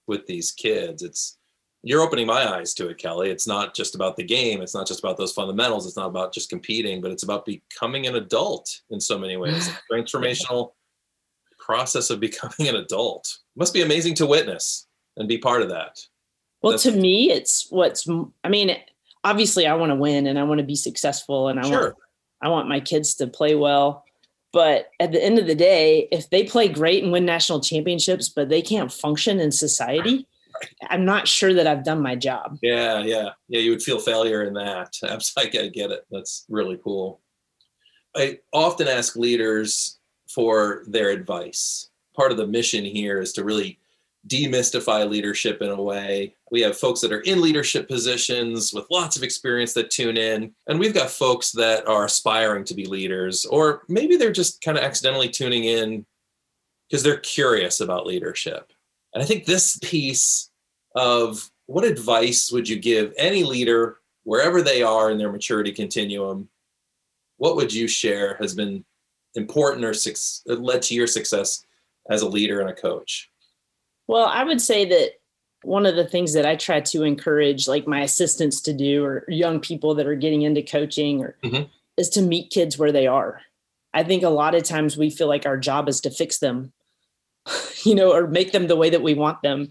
with 0.06 0.26
these 0.26 0.52
kids. 0.52 1.02
It's 1.02 1.38
you're 1.82 2.02
opening 2.02 2.26
my 2.26 2.56
eyes 2.56 2.74
to 2.74 2.88
it, 2.88 2.98
Kelly. 2.98 3.30
It's 3.30 3.46
not 3.46 3.74
just 3.74 3.94
about 3.94 4.16
the 4.16 4.24
game. 4.24 4.60
It's 4.60 4.74
not 4.74 4.86
just 4.86 5.00
about 5.00 5.16
those 5.16 5.32
fundamentals. 5.32 5.86
It's 5.86 5.96
not 5.96 6.08
about 6.08 6.34
just 6.34 6.50
competing, 6.50 7.00
but 7.00 7.10
it's 7.10 7.22
about 7.22 7.46
becoming 7.46 8.06
an 8.06 8.16
adult 8.16 8.68
in 8.90 9.00
so 9.00 9.18
many 9.18 9.36
ways. 9.36 9.70
transformational 9.90 10.72
process 11.58 12.10
of 12.10 12.20
becoming 12.20 12.68
an 12.68 12.76
adult 12.76 13.38
must 13.56 13.72
be 13.72 13.82
amazing 13.82 14.14
to 14.16 14.26
witness 14.26 14.88
and 15.16 15.28
be 15.28 15.38
part 15.38 15.62
of 15.62 15.70
that. 15.70 15.98
Well, 16.62 16.72
That's, 16.72 16.82
to 16.82 16.92
me, 16.92 17.30
it's 17.30 17.68
what's. 17.70 18.06
I 18.44 18.48
mean, 18.50 18.76
obviously 19.24 19.66
I 19.66 19.74
want 19.74 19.90
to 19.90 19.96
win 19.96 20.26
and 20.26 20.38
I 20.38 20.42
want 20.44 20.58
to 20.58 20.66
be 20.66 20.76
successful 20.76 21.48
and 21.48 21.60
I 21.60 21.68
sure. 21.68 21.80
want 21.80 21.94
I 22.42 22.48
want 22.48 22.68
my 22.68 22.80
kids 22.80 23.14
to 23.16 23.26
play 23.26 23.54
well. 23.54 24.04
But 24.52 24.90
at 24.98 25.12
the 25.12 25.22
end 25.22 25.38
of 25.38 25.46
the 25.46 25.54
day, 25.54 26.08
if 26.10 26.30
they 26.30 26.44
play 26.44 26.68
great 26.68 27.04
and 27.04 27.12
win 27.12 27.24
national 27.24 27.60
championships, 27.60 28.28
but 28.28 28.48
they 28.48 28.62
can't 28.62 28.92
function 28.92 29.38
in 29.38 29.52
society, 29.52 30.26
I'm 30.88 31.04
not 31.04 31.28
sure 31.28 31.54
that 31.54 31.66
I've 31.66 31.84
done 31.84 32.02
my 32.02 32.16
job. 32.16 32.58
Yeah, 32.62 33.00
yeah, 33.02 33.30
yeah. 33.48 33.60
You 33.60 33.70
would 33.70 33.82
feel 33.82 34.00
failure 34.00 34.42
in 34.44 34.54
that. 34.54 34.94
I 35.02 35.46
get 35.46 35.90
it. 35.90 36.06
That's 36.10 36.44
really 36.48 36.80
cool. 36.82 37.20
I 38.16 38.38
often 38.52 38.88
ask 38.88 39.14
leaders 39.14 39.98
for 40.28 40.84
their 40.86 41.10
advice. 41.10 41.90
Part 42.16 42.32
of 42.32 42.36
the 42.36 42.46
mission 42.46 42.84
here 42.84 43.20
is 43.20 43.32
to 43.34 43.44
really 43.44 43.78
demystify 44.28 45.08
leadership 45.08 45.62
in 45.62 45.70
a 45.70 45.80
way. 45.80 46.34
We 46.50 46.60
have 46.62 46.76
folks 46.76 47.00
that 47.00 47.12
are 47.12 47.20
in 47.20 47.40
leadership 47.40 47.88
positions 47.88 48.72
with 48.72 48.86
lots 48.90 49.16
of 49.16 49.22
experience 49.22 49.72
that 49.74 49.90
tune 49.90 50.16
in, 50.16 50.52
and 50.66 50.78
we've 50.80 50.94
got 50.94 51.10
folks 51.10 51.52
that 51.52 51.86
are 51.86 52.04
aspiring 52.04 52.64
to 52.64 52.74
be 52.74 52.86
leaders, 52.86 53.44
or 53.46 53.82
maybe 53.88 54.16
they're 54.16 54.32
just 54.32 54.60
kind 54.60 54.76
of 54.76 54.82
accidentally 54.84 55.28
tuning 55.28 55.64
in 55.64 56.04
because 56.88 57.02
they're 57.02 57.18
curious 57.18 57.80
about 57.80 58.06
leadership. 58.06 58.72
And 59.14 59.22
I 59.22 59.26
think 59.26 59.44
this 59.44 59.78
piece 59.78 60.50
of 60.96 61.48
what 61.66 61.84
advice 61.84 62.50
would 62.50 62.68
you 62.68 62.78
give 62.78 63.14
any 63.16 63.44
leader 63.44 63.98
wherever 64.24 64.60
they 64.60 64.82
are 64.82 65.10
in 65.10 65.18
their 65.18 65.30
maturity 65.30 65.72
continuum? 65.72 66.48
What 67.36 67.56
would 67.56 67.72
you 67.72 67.86
share 67.86 68.36
has 68.40 68.54
been 68.54 68.84
important 69.36 69.84
or 69.84 69.94
led 70.46 70.82
to 70.82 70.94
your 70.94 71.06
success 71.06 71.64
as 72.10 72.22
a 72.22 72.28
leader 72.28 72.60
and 72.60 72.70
a 72.70 72.74
coach? 72.74 73.30
Well, 74.08 74.26
I 74.26 74.42
would 74.42 74.60
say 74.60 74.84
that 74.86 75.19
one 75.62 75.86
of 75.86 75.96
the 75.96 76.06
things 76.06 76.32
that 76.32 76.46
I 76.46 76.56
try 76.56 76.80
to 76.80 77.02
encourage 77.02 77.68
like 77.68 77.86
my 77.86 78.00
assistants 78.00 78.60
to 78.62 78.72
do 78.72 79.04
or 79.04 79.24
young 79.28 79.60
people 79.60 79.94
that 79.96 80.06
are 80.06 80.14
getting 80.14 80.42
into 80.42 80.62
coaching 80.62 81.22
or 81.22 81.36
mm-hmm. 81.44 81.64
is 81.96 82.08
to 82.10 82.22
meet 82.22 82.50
kids 82.50 82.78
where 82.78 82.92
they 82.92 83.06
are. 83.06 83.40
I 83.92 84.04
think 84.04 84.22
a 84.22 84.30
lot 84.30 84.54
of 84.54 84.62
times 84.62 84.96
we 84.96 85.10
feel 85.10 85.28
like 85.28 85.46
our 85.46 85.58
job 85.58 85.88
is 85.88 86.00
to 86.02 86.10
fix 86.10 86.38
them, 86.38 86.72
you 87.84 87.94
know, 87.94 88.12
or 88.12 88.26
make 88.26 88.52
them 88.52 88.68
the 88.68 88.76
way 88.76 88.90
that 88.90 89.02
we 89.02 89.14
want 89.14 89.42
them. 89.42 89.70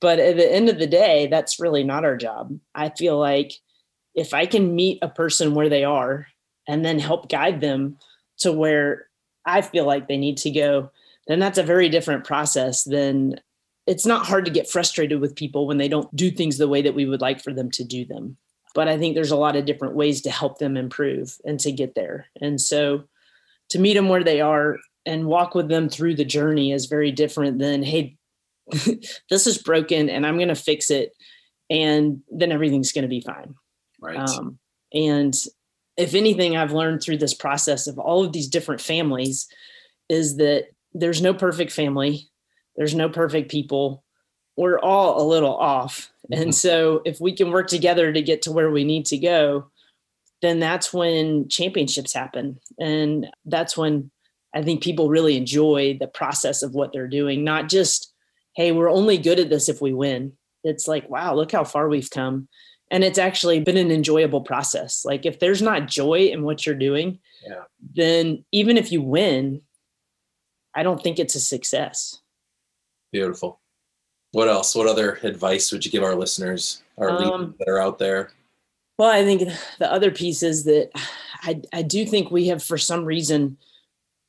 But 0.00 0.18
at 0.18 0.36
the 0.36 0.50
end 0.50 0.68
of 0.68 0.78
the 0.78 0.86
day, 0.86 1.28
that's 1.28 1.60
really 1.60 1.84
not 1.84 2.04
our 2.04 2.16
job. 2.16 2.58
I 2.74 2.88
feel 2.88 3.18
like 3.18 3.52
if 4.14 4.34
I 4.34 4.46
can 4.46 4.74
meet 4.74 4.98
a 5.02 5.08
person 5.08 5.54
where 5.54 5.68
they 5.68 5.84
are 5.84 6.26
and 6.66 6.84
then 6.84 6.98
help 6.98 7.28
guide 7.28 7.60
them 7.60 7.98
to 8.38 8.50
where 8.52 9.08
I 9.44 9.60
feel 9.60 9.84
like 9.84 10.08
they 10.08 10.16
need 10.16 10.38
to 10.38 10.50
go, 10.50 10.90
then 11.26 11.38
that's 11.38 11.58
a 11.58 11.62
very 11.62 11.88
different 11.88 12.24
process 12.24 12.84
than 12.84 13.40
it's 13.86 14.06
not 14.06 14.26
hard 14.26 14.44
to 14.46 14.50
get 14.50 14.68
frustrated 14.68 15.20
with 15.20 15.36
people 15.36 15.66
when 15.66 15.76
they 15.78 15.88
don't 15.88 16.14
do 16.16 16.30
things 16.30 16.58
the 16.58 16.68
way 16.68 16.82
that 16.82 16.94
we 16.94 17.06
would 17.06 17.20
like 17.20 17.42
for 17.42 17.52
them 17.52 17.70
to 17.72 17.84
do 17.84 18.04
them. 18.04 18.36
But 18.74 18.88
I 18.88 18.98
think 18.98 19.14
there's 19.14 19.30
a 19.30 19.36
lot 19.36 19.56
of 19.56 19.66
different 19.66 19.94
ways 19.94 20.22
to 20.22 20.30
help 20.30 20.58
them 20.58 20.76
improve 20.76 21.36
and 21.44 21.60
to 21.60 21.70
get 21.70 21.94
there. 21.94 22.26
And 22.40 22.60
so 22.60 23.04
to 23.70 23.78
meet 23.78 23.94
them 23.94 24.08
where 24.08 24.24
they 24.24 24.40
are, 24.40 24.78
and 25.06 25.26
walk 25.26 25.54
with 25.54 25.68
them 25.68 25.88
through 25.88 26.14
the 26.14 26.24
journey 26.24 26.72
is 26.72 26.86
very 26.86 27.10
different 27.12 27.58
than 27.58 27.82
hey 27.82 28.16
this 29.30 29.46
is 29.46 29.58
broken 29.58 30.08
and 30.08 30.26
i'm 30.26 30.36
going 30.36 30.48
to 30.48 30.54
fix 30.54 30.90
it 30.90 31.12
and 31.70 32.22
then 32.30 32.52
everything's 32.52 32.92
going 32.92 33.02
to 33.02 33.08
be 33.08 33.20
fine 33.20 33.54
Right. 34.00 34.16
um, 34.16 34.58
and 34.92 35.34
if 35.96 36.14
anything 36.14 36.56
i've 36.56 36.72
learned 36.72 37.02
through 37.02 37.18
this 37.18 37.34
process 37.34 37.86
of 37.86 37.98
all 37.98 38.24
of 38.24 38.32
these 38.32 38.48
different 38.48 38.80
families 38.80 39.46
is 40.08 40.36
that 40.36 40.68
there's 40.92 41.22
no 41.22 41.34
perfect 41.34 41.72
family 41.72 42.28
there's 42.76 42.94
no 42.94 43.08
perfect 43.08 43.50
people. 43.50 44.04
We're 44.56 44.78
all 44.78 45.22
a 45.22 45.26
little 45.26 45.56
off. 45.56 46.12
And 46.30 46.40
mm-hmm. 46.40 46.50
so 46.52 47.02
if 47.04 47.20
we 47.20 47.34
can 47.34 47.50
work 47.50 47.68
together 47.68 48.12
to 48.12 48.22
get 48.22 48.42
to 48.42 48.52
where 48.52 48.70
we 48.70 48.84
need 48.84 49.06
to 49.06 49.18
go 49.18 49.70
then 50.44 50.60
that's 50.60 50.92
when 50.92 51.48
championships 51.48 52.12
happen. 52.12 52.60
And 52.78 53.26
that's 53.46 53.76
when 53.76 54.10
i 54.54 54.62
think 54.62 54.82
people 54.82 55.08
really 55.08 55.36
enjoy 55.36 55.96
the 55.98 56.06
process 56.06 56.62
of 56.62 56.74
what 56.74 56.92
they're 56.92 57.08
doing 57.08 57.42
not 57.42 57.68
just 57.68 58.12
hey 58.54 58.70
we're 58.70 58.90
only 58.90 59.18
good 59.18 59.40
at 59.40 59.50
this 59.50 59.68
if 59.68 59.80
we 59.80 59.92
win. 59.92 60.32
It's 60.62 60.86
like 60.86 61.08
wow 61.08 61.34
look 61.34 61.50
how 61.50 61.64
far 61.64 61.88
we've 61.88 62.10
come. 62.10 62.48
And 62.90 63.02
it's 63.02 63.18
actually 63.18 63.60
been 63.60 63.78
an 63.78 63.90
enjoyable 63.90 64.42
process. 64.42 65.04
Like 65.04 65.24
if 65.24 65.40
there's 65.40 65.62
not 65.62 65.88
joy 65.88 66.26
in 66.26 66.42
what 66.44 66.66
you're 66.66 66.74
doing 66.74 67.18
Yeah. 67.46 67.64
then 67.94 68.44
even 68.52 68.76
if 68.76 68.92
you 68.92 69.02
win 69.02 69.62
i 70.74 70.82
don't 70.82 71.02
think 71.02 71.18
it's 71.18 71.34
a 71.34 71.40
success 71.40 72.20
Beautiful. 73.14 73.60
What 74.32 74.48
else? 74.48 74.74
What 74.74 74.88
other 74.88 75.20
advice 75.22 75.70
would 75.70 75.84
you 75.84 75.90
give 75.92 76.02
our 76.02 76.16
listeners, 76.16 76.82
our 76.98 77.12
leaders 77.12 77.30
Um, 77.30 77.54
that 77.60 77.68
are 77.68 77.80
out 77.80 78.00
there? 78.00 78.32
Well, 78.98 79.08
I 79.08 79.22
think 79.24 79.48
the 79.78 79.90
other 79.90 80.10
piece 80.10 80.42
is 80.42 80.64
that 80.64 80.90
I, 81.42 81.62
I 81.72 81.82
do 81.82 82.04
think 82.04 82.32
we 82.32 82.48
have, 82.48 82.60
for 82.60 82.76
some 82.76 83.04
reason, 83.04 83.56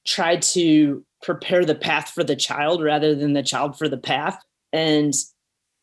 tried 0.05 0.43
to 0.43 1.03
prepare 1.23 1.65
the 1.65 1.73
path 1.73 2.09
for 2.09 2.23
the 2.23 2.35
child 2.35 2.83
rather 2.83 3.15
than 3.15 3.33
the 3.33 3.41
child 3.41 3.75
for 3.75 3.89
the 3.89 3.97
path. 3.97 4.39
And 4.71 5.15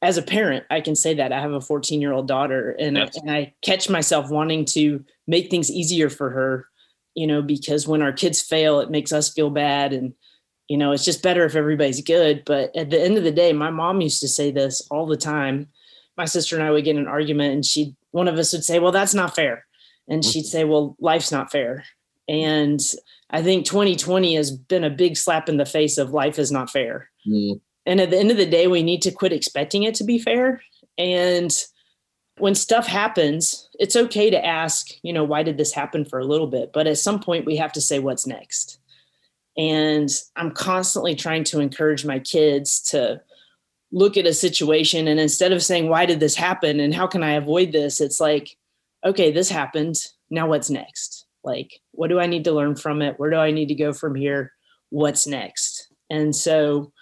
as 0.01 0.17
a 0.17 0.23
parent, 0.23 0.65
I 0.71 0.81
can 0.81 0.95
say 0.95 1.13
that 1.15 1.33
I 1.33 1.41
have 1.41 1.51
a 1.53 1.61
14 1.61 2.01
year 2.01 2.13
old 2.13 2.29
daughter, 2.29 2.71
and, 2.79 2.97
Yes. 2.97 3.17
I, 3.17 3.21
and 3.21 3.31
I 3.33 3.55
catch 3.63 3.91
myself 3.91 4.31
wanting 4.31 4.65
to 4.67 5.05
make 5.27 5.51
things 5.51 5.73
easier 5.73 6.09
for 6.09 6.31
her, 6.31 6.69
you 7.17 7.27
know, 7.27 7.43
because 7.43 7.89
when 7.89 8.01
our 8.01 8.13
kids 8.13 8.41
fail, 8.41 8.79
it 8.79 8.93
makes 8.93 9.11
us 9.13 9.33
feel 9.33 9.51
bad. 9.51 9.93
And, 9.93 10.15
you 10.73 10.79
know, 10.79 10.93
it's 10.93 11.05
just 11.05 11.23
better 11.23 11.45
if 11.45 11.55
everybody's 11.55 12.01
good. 12.01 12.45
But 12.47 12.75
at 12.75 12.89
the 12.89 12.99
end 12.99 13.19
of 13.19 13.25
the 13.25 13.31
day, 13.31 13.53
my 13.53 13.69
mom 13.69 14.01
used 14.01 14.21
to 14.21 14.29
say 14.29 14.51
this 14.51 14.81
all 14.91 15.05
the 15.05 15.19
time. 15.19 15.69
My 16.17 16.25
sister 16.25 16.57
and 16.57 16.65
I 16.65 16.71
would 16.71 16.83
get 16.85 16.97
in 16.97 17.03
an 17.03 17.09
argument, 17.09 17.53
and 17.53 17.63
she, 17.63 17.95
one 18.13 18.27
of 18.27 18.39
us 18.39 18.55
would 18.55 18.65
say, 18.65 18.79
Well, 18.79 18.91
that's 18.91 19.13
not 19.13 19.35
fair. 19.37 19.67
And 20.09 20.25
she'd 20.25 20.47
say, 20.47 20.65
Well, 20.65 20.97
life's 20.99 21.31
not 21.31 21.53
fair. 21.53 21.85
And 22.27 22.81
I 23.29 23.43
think 23.43 23.67
2020 23.67 24.35
has 24.37 24.51
been 24.51 24.83
a 24.83 24.89
big 24.89 25.19
slap 25.19 25.47
in 25.51 25.59
the 25.59 25.67
face 25.67 25.99
of 25.99 26.15
life 26.15 26.39
is 26.39 26.51
not 26.51 26.71
fair. 26.71 27.11
Mm, 27.29 27.61
And 27.85 28.01
at 28.01 28.09
the 28.09 28.19
end 28.19 28.31
of 28.31 28.39
the 28.39 28.47
day, 28.47 28.67
we 28.67 28.83
need 28.83 29.03
to 29.03 29.11
quit 29.11 29.35
expecting 29.35 29.83
it 29.83 29.95
to 29.97 30.05
be 30.05 30.19
fair. 30.19 30.63
And 30.97 31.53
when 32.39 32.55
stuff 32.55 32.87
happens, 32.87 33.69
it's 33.79 33.95
okay 33.95 34.31
to 34.31 34.43
ask, 34.43 34.89
you 35.03 35.13
know, 35.13 35.25
why 35.25 35.43
did 35.43 35.59
this 35.59 35.75
happen 35.75 36.07
for 36.07 36.19
a 36.19 36.25
little 36.25 36.47
bit? 36.47 36.73
But 36.73 36.87
at 36.87 36.97
some 36.97 37.21
point, 37.21 37.45
we 37.45 37.57
have 37.57 37.73
to 37.75 37.81
say, 37.83 37.99
what's 37.99 38.27
next? 38.27 38.79
And 39.57 40.09
I'm 40.37 40.53
constantly 40.53 41.15
trying 41.15 41.45
to 41.45 41.61
encourage 41.61 42.05
my 42.05 42.19
kids 42.19 42.81
to 42.91 43.21
look 43.91 44.17
at 44.17 44.27
a 44.27 44.33
situation 44.33 45.07
and 45.07 45.21
instead 45.21 45.53
of 45.53 45.63
saying, 45.63 45.89
why 45.89 46.07
did 46.07 46.21
this 46.21 46.35
happen 46.35 46.81
and 46.81 46.95
how 46.95 47.07
can 47.07 47.23
I 47.23 47.33
avoid 47.33 47.73
this? 47.73 48.01
It's 48.01 48.21
like, 48.21 48.57
okay, 49.05 49.31
this 49.31 49.51
happened. 49.51 49.97
Now 50.31 50.49
what's 50.49 50.71
next? 50.71 51.27
Like, 51.45 51.81
what 51.91 52.09
do 52.09 52.19
I 52.19 52.27
need 52.27 52.45
to 52.45 52.53
learn 52.53 52.77
from 52.77 53.03
it? 53.03 53.19
Where 53.19 53.31
do 53.31 53.37
I 53.37 53.51
need 53.51 53.69
to 53.69 53.75
go 53.75 53.93
from 53.93 54.15
here? 54.15 54.53
What's 54.89 55.27
next? 55.27 55.93
And 56.09 56.35
so, 56.35 56.93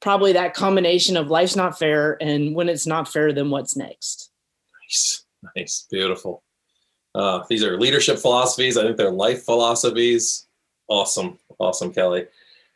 probably 0.00 0.32
that 0.32 0.54
combination 0.54 1.16
of 1.16 1.28
life's 1.28 1.56
not 1.56 1.78
fair 1.78 2.16
and 2.20 2.54
when 2.54 2.68
it's 2.68 2.86
not 2.86 3.12
fair, 3.12 3.32
then 3.32 3.50
what's 3.50 3.76
next? 3.76 4.30
nice. 4.88 5.24
Nice. 5.56 5.86
Beautiful. 5.90 6.42
Uh, 7.14 7.42
these 7.48 7.64
are 7.64 7.78
leadership 7.78 8.18
philosophies. 8.18 8.76
I 8.76 8.82
think 8.82 8.96
they're 8.96 9.10
life 9.10 9.44
philosophies. 9.44 10.46
Awesome. 10.88 11.38
Awesome, 11.58 11.92
Kelly. 11.92 12.26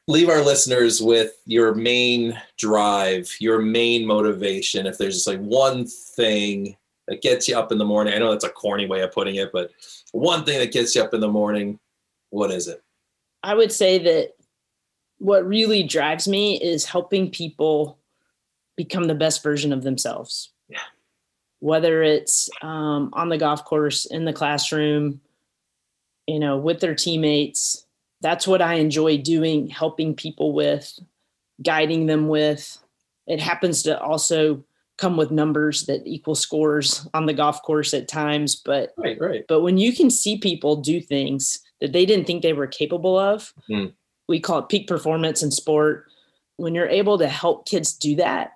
Leave 0.09 0.29
our 0.29 0.43
listeners 0.43 1.01
with 1.01 1.33
your 1.47 1.75
main 1.75 2.41
drive, 2.59 3.31
your 3.41 3.61
main 3.61 4.07
motivation. 4.07 4.87
If 4.87 4.99
there's 4.99 5.15
just 5.15 5.27
like 5.27 5.41
one 5.41 5.87
thing 5.87 6.77
that 7.09 7.23
gets 7.23 7.49
you 7.49 7.57
up 7.57 7.73
in 7.73 7.79
the 7.79 7.85
morning, 7.85 8.13
I 8.13 8.19
know 8.19 8.31
that's 8.31 8.45
a 8.45 8.49
corny 8.49 8.87
way 8.87 9.03
of 9.03 9.13
putting 9.13 9.37
it, 9.37 9.53
but 9.53 9.71
one 10.13 10.45
thing 10.45 10.59
that 10.59 10.73
gets 10.73 10.95
you 10.95 11.03
up 11.03 11.15
in 11.15 11.21
the 11.21 11.29
morning, 11.29 11.79
what 12.31 12.51
is 12.51 12.69
it? 12.69 12.83
I 13.43 13.55
would 13.55 13.73
say 13.73 13.99
that 13.99 14.35
what 15.19 15.47
really 15.47 15.85
drives 15.85 16.27
me 16.27 16.61
is 16.61 16.85
helping 16.85 17.31
people 17.31 17.99
become 18.77 19.05
the 19.05 19.15
best 19.15 19.43
version 19.43 19.73
of 19.73 19.83
themselves. 19.83 20.51
Yeah. 20.69 20.79
Whether 21.61 22.03
it's 22.03 22.51
um, 22.61 23.11
on 23.13 23.29
the 23.29 23.39
golf 23.39 23.65
course, 23.65 24.05
in 24.07 24.25
the 24.25 24.33
classroom, 24.33 25.21
you 26.27 26.41
know, 26.41 26.57
with 26.57 26.81
their 26.81 26.95
teammates. 26.95 27.87
That's 28.23 28.47
what 28.47 28.63
I 28.63 28.75
enjoy 28.75 29.19
doing, 29.19 29.69
helping 29.69 30.15
people 30.15 30.53
with, 30.53 30.99
guiding 31.63 32.07
them 32.07 32.29
with. 32.29 32.79
It 33.27 33.41
happens 33.41 33.83
to 33.83 34.01
also 34.01 34.65
come 34.99 35.17
with 35.17 35.31
numbers 35.31 35.87
that 35.87 36.07
equal 36.07 36.35
scores 36.37 37.09
on 37.15 37.27
the 37.27 37.33
golf 37.33 37.63
course 37.63 37.93
at 37.95 38.07
times, 38.09 38.55
but 38.55 38.93
Right, 38.97 39.19
right. 39.21 39.45
but 39.49 39.63
when 39.63 39.77
you 39.79 39.93
can 39.93 40.11
see 40.11 40.39
people 40.39 40.77
do 40.77 41.01
things 41.01 41.59
that 41.81 41.93
they 41.93 42.07
didn't 42.07 42.27
think 42.27 42.43
they 42.43 42.53
were 42.53 42.67
capable 42.69 43.19
of, 43.19 43.53
Hmm. 43.67 43.87
we 44.29 44.39
call 44.39 44.61
it 44.61 44.69
peak 44.69 44.87
performance 44.87 45.43
in 45.43 45.51
sport. 45.51 46.07
When 46.57 46.75
you're 46.75 46.89
able 46.89 47.19
to 47.19 47.27
help 47.27 47.67
kids 47.67 47.93
do 47.95 48.15
that, 48.17 48.53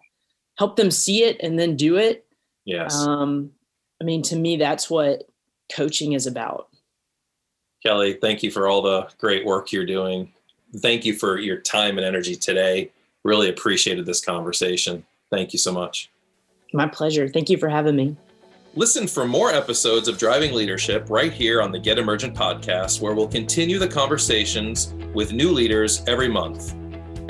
help 0.59 0.77
them 0.77 0.91
see 0.93 1.25
it 1.25 1.37
and 1.41 1.59
then 1.59 1.75
do 1.77 1.97
it. 1.97 2.25
Yes. 2.65 2.95
Um, 2.95 3.51
I 4.01 4.05
mean, 4.05 4.23
to 4.23 4.37
me, 4.37 4.57
that's 4.57 4.89
what 4.91 5.25
coaching 5.75 6.13
is 6.13 6.27
about. 6.27 6.69
Kelly, 7.85 8.15
thank 8.15 8.43
you 8.43 8.51
for 8.51 8.69
all 8.69 8.83
the 8.83 9.09
great 9.19 9.45
work 9.45 9.73
you're 9.73 9.87
doing. 9.87 10.33
Thank 10.79 11.05
you 11.05 11.15
for 11.15 11.39
your 11.39 11.59
time 11.59 11.99
and 11.99 12.07
energy 12.07 12.35
today. 12.35 12.91
Really 13.23 13.49
appreciated 13.49 14.07
this 14.07 14.25
conversation. 14.25 15.05
Thank 15.31 15.53
you 15.53 15.59
so 15.59 15.73
much. 15.73 16.11
My 16.73 16.87
pleasure. 16.87 17.29
Thank 17.29 17.49
you 17.49 17.57
for 17.57 17.69
having 17.69 17.97
me. 17.97 18.17
Listen 18.75 19.07
for 19.07 19.27
more 19.27 19.51
episodes 19.51 20.07
of 20.07 20.19
Driving 20.19 20.53
Leadership 20.53 21.07
right 21.09 21.33
here 21.33 21.63
on 21.63 21.73
the 21.73 21.79
Get 21.79 21.99
Emergent 21.99 22.35
podcast, 22.35 23.01
where 23.01 23.15
we'll 23.15 23.27
continue 23.27 23.79
the 23.79 23.89
conversations 23.89 24.93
with 25.15 25.33
new 25.33 25.51
leaders 25.51 26.03
every 26.07 26.29
month. 26.29 26.73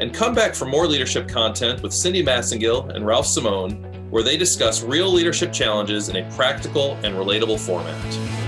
And 0.00 0.12
come 0.12 0.34
back 0.34 0.54
for 0.54 0.66
more 0.66 0.86
leadership 0.86 1.28
content 1.28 1.82
with 1.82 1.94
Cindy 1.94 2.24
Massengill 2.24 2.92
and 2.94 3.06
Ralph 3.06 3.26
Simone, 3.26 3.74
where 4.10 4.24
they 4.24 4.36
discuss 4.36 4.82
real 4.82 5.10
leadership 5.10 5.52
challenges 5.52 6.08
in 6.08 6.16
a 6.16 6.30
practical 6.34 6.94
and 7.04 7.14
relatable 7.14 7.60
format. 7.60 8.45